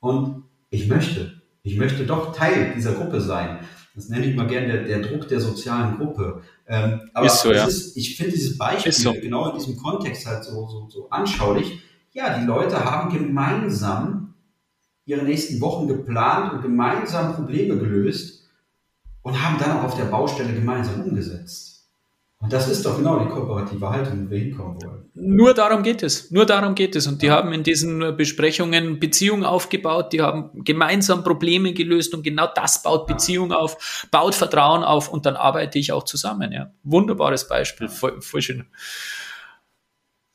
[0.00, 1.40] Und ich möchte.
[1.62, 3.58] Ich möchte doch Teil dieser Gruppe sein.
[3.94, 6.42] Das nenne ich mal gerne der, der Druck der sozialen Gruppe.
[6.68, 7.64] Ähm, aber so, ja.
[7.64, 9.12] ist, ich finde dieses Beispiel so.
[9.14, 11.80] genau in diesem Kontext halt so, so, so anschaulich.
[12.12, 14.34] Ja, die Leute haben gemeinsam
[15.06, 18.48] ihre nächsten Wochen geplant und gemeinsam Probleme gelöst
[19.22, 21.75] und haben dann auch auf der Baustelle gemeinsam umgesetzt.
[22.38, 25.10] Und das ist doch genau die kooperative Haltung, wo wir hinkommen wollen.
[25.14, 26.30] Nur darum geht es.
[26.30, 27.06] Nur darum geht es.
[27.06, 32.46] Und die haben in diesen Besprechungen Beziehungen aufgebaut, die haben gemeinsam Probleme gelöst und genau
[32.54, 36.52] das baut Beziehung auf, baut Vertrauen auf und dann arbeite ich auch zusammen.
[36.52, 36.70] Ja.
[36.82, 38.66] Wunderbares Beispiel, voll, voll schön.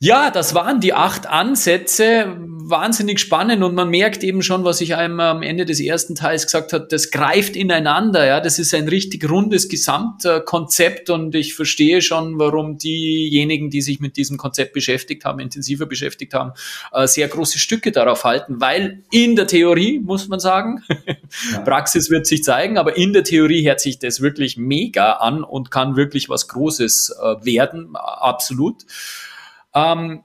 [0.04, 2.36] Ja, das waren die acht Ansätze.
[2.64, 6.46] Wahnsinnig spannend und man merkt eben schon, was ich einmal am Ende des ersten Teils
[6.46, 8.26] gesagt habe, das greift ineinander.
[8.26, 14.00] Ja, das ist ein richtig rundes Gesamtkonzept und ich verstehe schon, warum diejenigen, die sich
[14.00, 16.52] mit diesem Konzept beschäftigt haben, intensiver beschäftigt haben,
[16.92, 20.82] äh, sehr große Stücke darauf halten, weil in der Theorie, muss man sagen,
[21.52, 21.60] ja.
[21.64, 25.70] Praxis wird sich zeigen, aber in der Theorie hört sich das wirklich mega an und
[25.70, 28.84] kann wirklich was Großes äh, werden, absolut.
[29.74, 30.22] Ähm,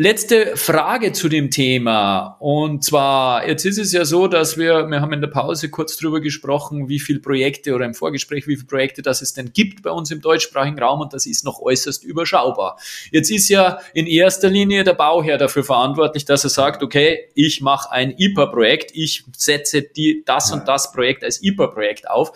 [0.00, 2.36] letzte Frage zu dem Thema.
[2.40, 5.96] Und zwar, jetzt ist es ja so, dass wir, wir haben in der Pause kurz
[5.98, 9.82] drüber gesprochen, wie viele Projekte oder im Vorgespräch, wie viele Projekte das es denn gibt
[9.82, 12.78] bei uns im deutschsprachigen Raum und das ist noch äußerst überschaubar.
[13.10, 17.60] Jetzt ist ja in erster Linie der Bauherr dafür verantwortlich, dass er sagt, okay, ich
[17.60, 22.32] mache ein IPA-Projekt, ich setze die, das und das Projekt als IPA-Projekt auf.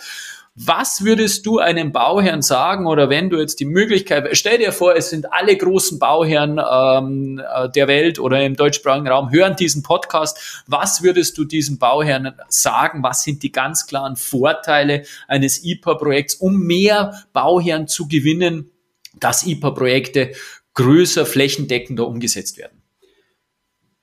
[0.56, 4.94] Was würdest du einem Bauherrn sagen oder wenn du jetzt die Möglichkeit, stell dir vor,
[4.94, 9.82] es sind alle großen Bauherren ähm, äh, der Welt oder im deutschsprachigen Raum hören diesen
[9.82, 10.62] Podcast.
[10.68, 13.02] Was würdest du diesem Bauherrn sagen?
[13.02, 18.70] Was sind die ganz klaren Vorteile eines IPA-Projekts, um mehr Bauherren zu gewinnen,
[19.18, 20.34] dass IPA-Projekte
[20.74, 22.80] größer, flächendeckender umgesetzt werden?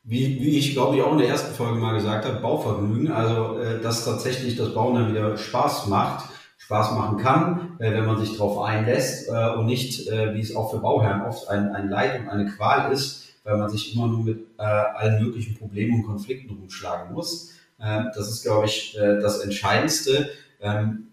[0.03, 3.57] Wie, wie ich glaube ich auch in der ersten Folge mal gesagt habe, Bauvergnügen, also
[3.57, 6.25] äh, dass tatsächlich das Bauen dann wieder Spaß macht
[6.71, 10.55] Spaß machen kann, äh, wenn man sich darauf einlässt äh, und nicht, äh, wie es
[10.55, 14.07] auch für Bauherren oft ein, ein Leid und eine Qual ist, weil man sich immer
[14.07, 17.51] nur mit äh, allen möglichen Problemen und Konflikten rumschlagen muss.
[17.77, 20.29] Äh, das ist, glaube ich, äh, das Entscheidendste.
[20.61, 21.07] Ähm,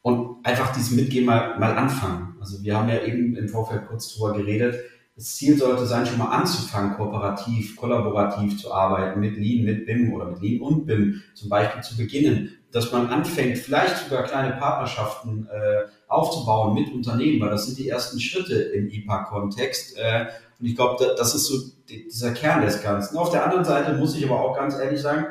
[0.00, 2.36] und einfach dieses Mitgehen mal, mal anfangen.
[2.40, 4.76] Also wir haben ja eben im Vorfeld kurz drüber geredet.
[5.16, 10.14] Das Ziel sollte sein, schon mal anzufangen, kooperativ, kollaborativ zu arbeiten, mit Lean, mit BIM
[10.14, 14.56] oder mit Lean und BIM zum Beispiel zu beginnen dass man anfängt, vielleicht sogar kleine
[14.56, 19.96] Partnerschaften äh, aufzubauen mit Unternehmen, weil das sind die ersten Schritte im IPA-Kontext.
[19.96, 20.26] Äh,
[20.60, 21.56] und ich glaube, das ist so
[21.88, 23.16] dieser Kern des Ganzen.
[23.16, 25.26] Auf der anderen Seite muss ich aber auch ganz ehrlich sagen,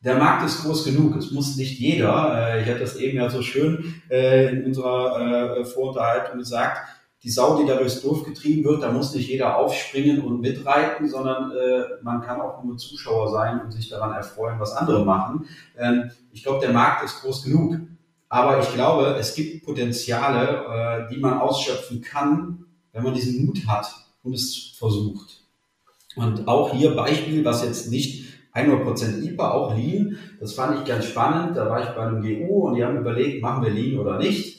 [0.00, 1.16] der Markt ist groß genug.
[1.16, 5.58] Es muss nicht jeder, äh, ich hatte das eben ja so schön äh, in unserer
[5.58, 6.80] äh, Vorunterhaltung gesagt,
[7.22, 11.08] die Sau, die da durchs Dorf getrieben wird, da muss nicht jeder aufspringen und mitreiten,
[11.08, 15.46] sondern äh, man kann auch nur Zuschauer sein und sich daran erfreuen, was andere machen.
[15.76, 17.76] Ähm, ich glaube, der Markt ist groß genug.
[18.28, 23.66] Aber ich glaube, es gibt Potenziale, äh, die man ausschöpfen kann, wenn man diesen Mut
[23.66, 25.42] hat und es versucht.
[26.14, 31.06] Und auch hier Beispiel, was jetzt nicht 100% IPA, auch Lean, das fand ich ganz
[31.06, 31.56] spannend.
[31.56, 34.57] Da war ich bei einem GU und die haben überlegt, machen wir Lean oder nicht.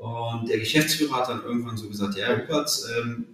[0.00, 3.26] Und der Geschäftsführer hat dann irgendwann so gesagt, ja, Rupert, ähm,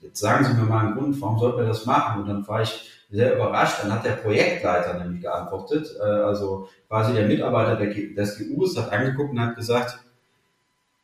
[0.00, 2.22] jetzt sagen Sie mir mal einen Grund, warum sollten wir das machen?
[2.22, 3.76] Und dann war ich sehr überrascht.
[3.80, 8.90] Dann hat der Projektleiter nämlich geantwortet, äh, also quasi der Mitarbeiter der, des GUs hat
[8.90, 10.00] angeguckt und hat gesagt,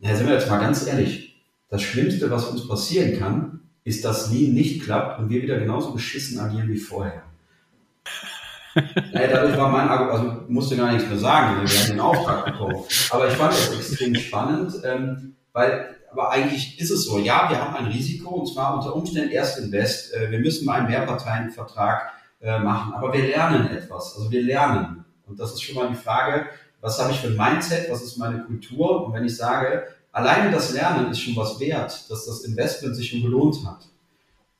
[0.01, 4.33] na, sind wir jetzt mal ganz ehrlich, das Schlimmste, was uns passieren kann, ist, dass
[4.33, 7.23] Lean nicht klappt und wir wieder genauso beschissen agieren wie vorher.
[8.75, 12.45] Naja, dadurch war mein Argument, also musste gar nichts mehr sagen, wir haben den Auftrag
[12.47, 12.85] bekommen.
[13.11, 17.61] Aber ich fand das extrem spannend, ähm, weil, aber eigentlich ist es so, ja, wir
[17.61, 20.15] haben ein Risiko und zwar unter Umständen erst Invest.
[20.15, 25.05] Äh, wir müssen mal einen Mehrparteienvertrag äh, machen, aber wir lernen etwas, also wir lernen.
[25.27, 26.47] Und das ist schon mal die Frage,
[26.81, 30.51] was habe ich für ein Mindset, was ist meine Kultur und wenn ich sage, alleine
[30.51, 33.89] das Lernen ist schon was wert, dass das Investment sich schon gelohnt hat.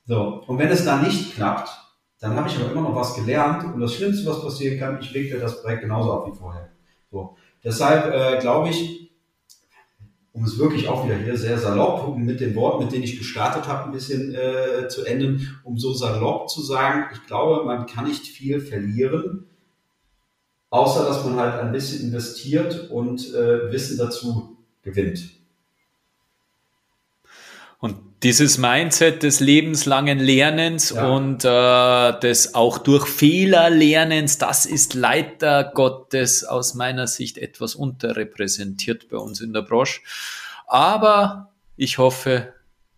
[0.07, 1.71] So, und wenn es da nicht klappt,
[2.21, 5.13] dann habe ich aber immer noch was gelernt und das Schlimmste, was passieren kann, ich
[5.13, 6.71] wickle das Projekt genauso ab wie vorher.
[7.11, 9.11] So, deshalb äh, glaube ich,
[10.33, 13.69] um es wirklich auch wieder hier sehr salopp mit den Worten, mit denen ich gestartet
[13.69, 18.09] habe, ein bisschen äh, zu enden, um so salopp zu sagen, ich glaube, man kann
[18.09, 19.47] nicht viel verlieren,
[20.71, 25.44] außer dass man halt ein bisschen investiert und äh, Wissen dazu gewinnt.
[28.25, 31.07] Dieses Mindset des lebenslangen Lernens ja.
[31.07, 37.75] und äh, des auch durch Fehler Lernens, das ist leider Gottes aus meiner Sicht etwas
[37.75, 40.01] unterrepräsentiert bei uns in der Branche.
[40.67, 42.55] Aber ich hoffe,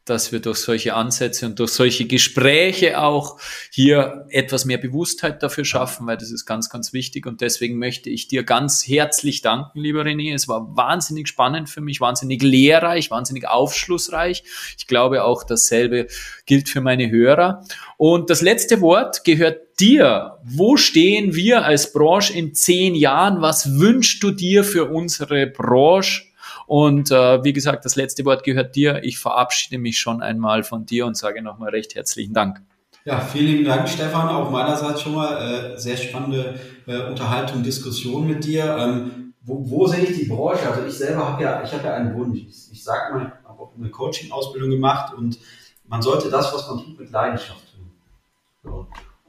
[0.07, 3.39] dass wir durch solche Ansätze und durch solche Gespräche auch
[3.71, 7.27] hier etwas mehr Bewusstheit dafür schaffen, weil das ist ganz, ganz wichtig.
[7.27, 10.33] Und deswegen möchte ich dir ganz herzlich danken, lieber René.
[10.33, 14.45] Es war wahnsinnig spannend für mich, wahnsinnig lehrreich, wahnsinnig aufschlussreich.
[14.79, 16.07] Ich glaube auch dasselbe
[16.47, 17.65] gilt für meine Hörer.
[17.97, 20.39] Und das letzte Wort gehört dir.
[20.45, 23.43] Wo stehen wir als Branche in zehn Jahren?
[23.43, 26.26] Was wünschst du dir für unsere Branche?
[26.67, 29.03] Und äh, wie gesagt, das letzte Wort gehört dir.
[29.05, 32.61] Ich verabschiede mich schon einmal von dir und sage nochmal recht herzlichen Dank.
[33.05, 34.29] Ja, vielen Dank, Stefan.
[34.29, 38.77] Auch meinerseits schon mal äh, sehr spannende äh, Unterhaltung, Diskussion mit dir.
[38.79, 40.69] Ähm, wo, wo sehe ich die Branche?
[40.69, 42.41] Also ich selber habe ja, ich habe ja einen Wunsch.
[42.41, 45.39] Ich, ich sage mal, ich habe auch eine Coaching-Ausbildung gemacht und
[45.87, 47.93] man sollte das, was man tut, mit Leidenschaft tun.
[48.65, 48.87] So.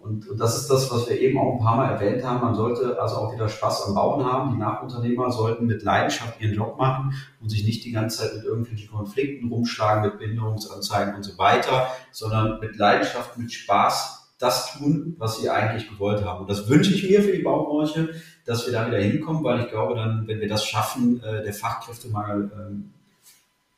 [0.07, 2.41] Und, und das ist das, was wir eben auch ein paar Mal erwähnt haben.
[2.41, 4.53] Man sollte also auch wieder Spaß am Bauen haben.
[4.53, 8.45] Die Nachunternehmer sollten mit Leidenschaft ihren Job machen und sich nicht die ganze Zeit mit
[8.45, 15.15] irgendwelchen Konflikten rumschlagen, mit Bindungsanzeigen und so weiter, sondern mit Leidenschaft, mit Spaß das tun,
[15.17, 16.41] was sie eigentlich gewollt haben.
[16.41, 18.09] Und das wünsche ich mir für die Baubranche,
[18.45, 21.53] dass wir da wieder hinkommen, weil ich glaube, dann, wenn wir das schaffen, äh, der
[21.53, 22.93] Fachkräftemangel ähm,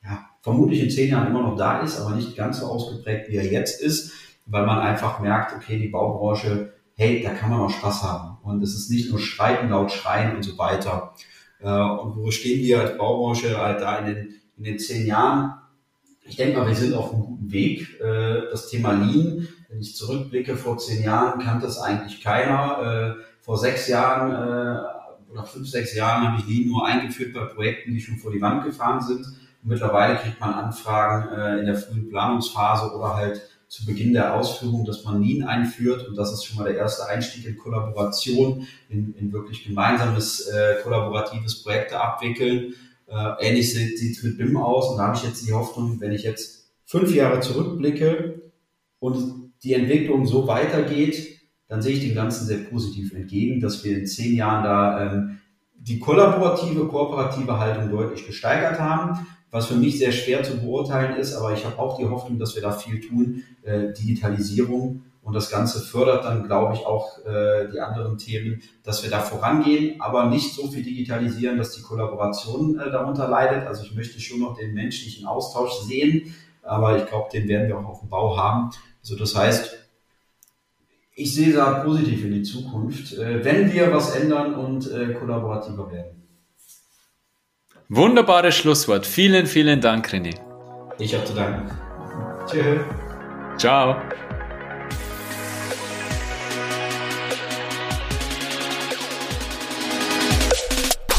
[0.04, 3.38] ja, vermutlich in zehn Jahren immer noch da ist, aber nicht ganz so ausgeprägt, wie
[3.38, 4.14] er jetzt ist
[4.50, 8.38] weil man einfach merkt, okay, die Baubranche, hey, da kann man auch Spaß haben.
[8.44, 11.14] Und es ist nicht nur Streiten, laut Schreien und so weiter.
[11.62, 15.54] Äh, und wo stehen wir als Baubranche halt da in den, in den zehn Jahren?
[16.24, 18.00] Ich denke mal, wir sind auf einem guten Weg.
[18.02, 23.18] Äh, das Thema Lean, wenn ich zurückblicke, vor zehn Jahren kannte das eigentlich keiner.
[23.18, 24.32] Äh, vor sechs Jahren
[25.32, 28.42] oder fünf, sechs Jahren habe ich Lean nur eingeführt bei Projekten, die schon vor die
[28.42, 29.26] Wand gefahren sind.
[29.26, 34.84] Und mittlerweile kriegt man Anfragen in der frühen Planungsphase oder halt zu Beginn der Ausführung,
[34.84, 39.14] dass man Lean einführt und das ist schon mal der erste Einstieg in Kollaboration, in,
[39.14, 42.74] in wirklich gemeinsames äh, kollaboratives Projekte abwickeln.
[43.08, 46.12] Äh, ähnlich sieht es mit BIM aus und da habe ich jetzt die Hoffnung, wenn
[46.12, 48.42] ich jetzt fünf Jahre zurückblicke
[48.98, 54.00] und die Entwicklung so weitergeht, dann sehe ich dem Ganzen sehr positiv entgegen, dass wir
[54.00, 55.40] in zehn Jahren da ähm,
[55.76, 61.34] die kollaborative, kooperative Haltung deutlich gesteigert haben was für mich sehr schwer zu beurteilen ist,
[61.34, 63.44] aber ich habe auch die Hoffnung, dass wir da viel tun.
[63.64, 69.04] Äh, Digitalisierung und das Ganze fördert dann, glaube ich, auch äh, die anderen Themen, dass
[69.04, 73.68] wir da vorangehen, aber nicht so viel digitalisieren, dass die Kollaboration äh, darunter leidet.
[73.68, 76.34] Also ich möchte schon noch den menschlichen Austausch sehen,
[76.64, 78.72] aber ich glaube, den werden wir auch auf dem Bau haben.
[79.02, 79.78] Also das heißt,
[81.16, 85.92] ich sehe da positiv in die Zukunft, äh, wenn wir was ändern und äh, kollaborativer
[85.92, 86.29] werden.
[87.92, 89.08] Wunderbares Schlusswort.
[89.08, 90.36] Vielen, vielen Dank, René.
[91.00, 91.72] Ich habe zu danken.
[92.46, 92.82] Tschüss.
[93.58, 93.96] Ciao.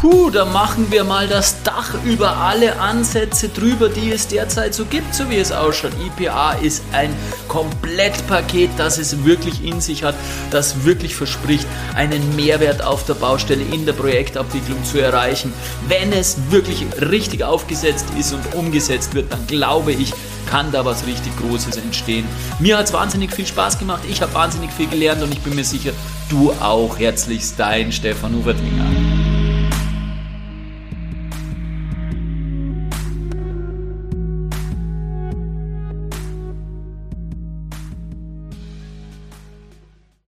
[0.00, 4.86] Puh, da machen wir mal das Dach über alle Ansätze drüber, die es derzeit so
[4.86, 5.92] gibt, so wie es ausschaut.
[6.18, 7.14] IPA ist ein
[7.48, 10.14] Komplettpaket, das es wirklich in sich hat,
[10.50, 15.52] das wirklich verspricht, einen Mehrwert auf der Baustelle in der Projektabwicklung zu erreichen.
[15.86, 20.14] Wenn es wirklich richtig aufgesetzt ist und umgesetzt wird, dann glaube ich,
[20.48, 22.24] kann da was richtig Großes entstehen.
[22.58, 25.54] Mir hat es wahnsinnig viel Spaß gemacht, ich habe wahnsinnig viel gelernt und ich bin
[25.54, 25.92] mir sicher,
[26.30, 26.98] du auch.
[26.98, 29.09] Herzlichst dein Stefan Hubertinger.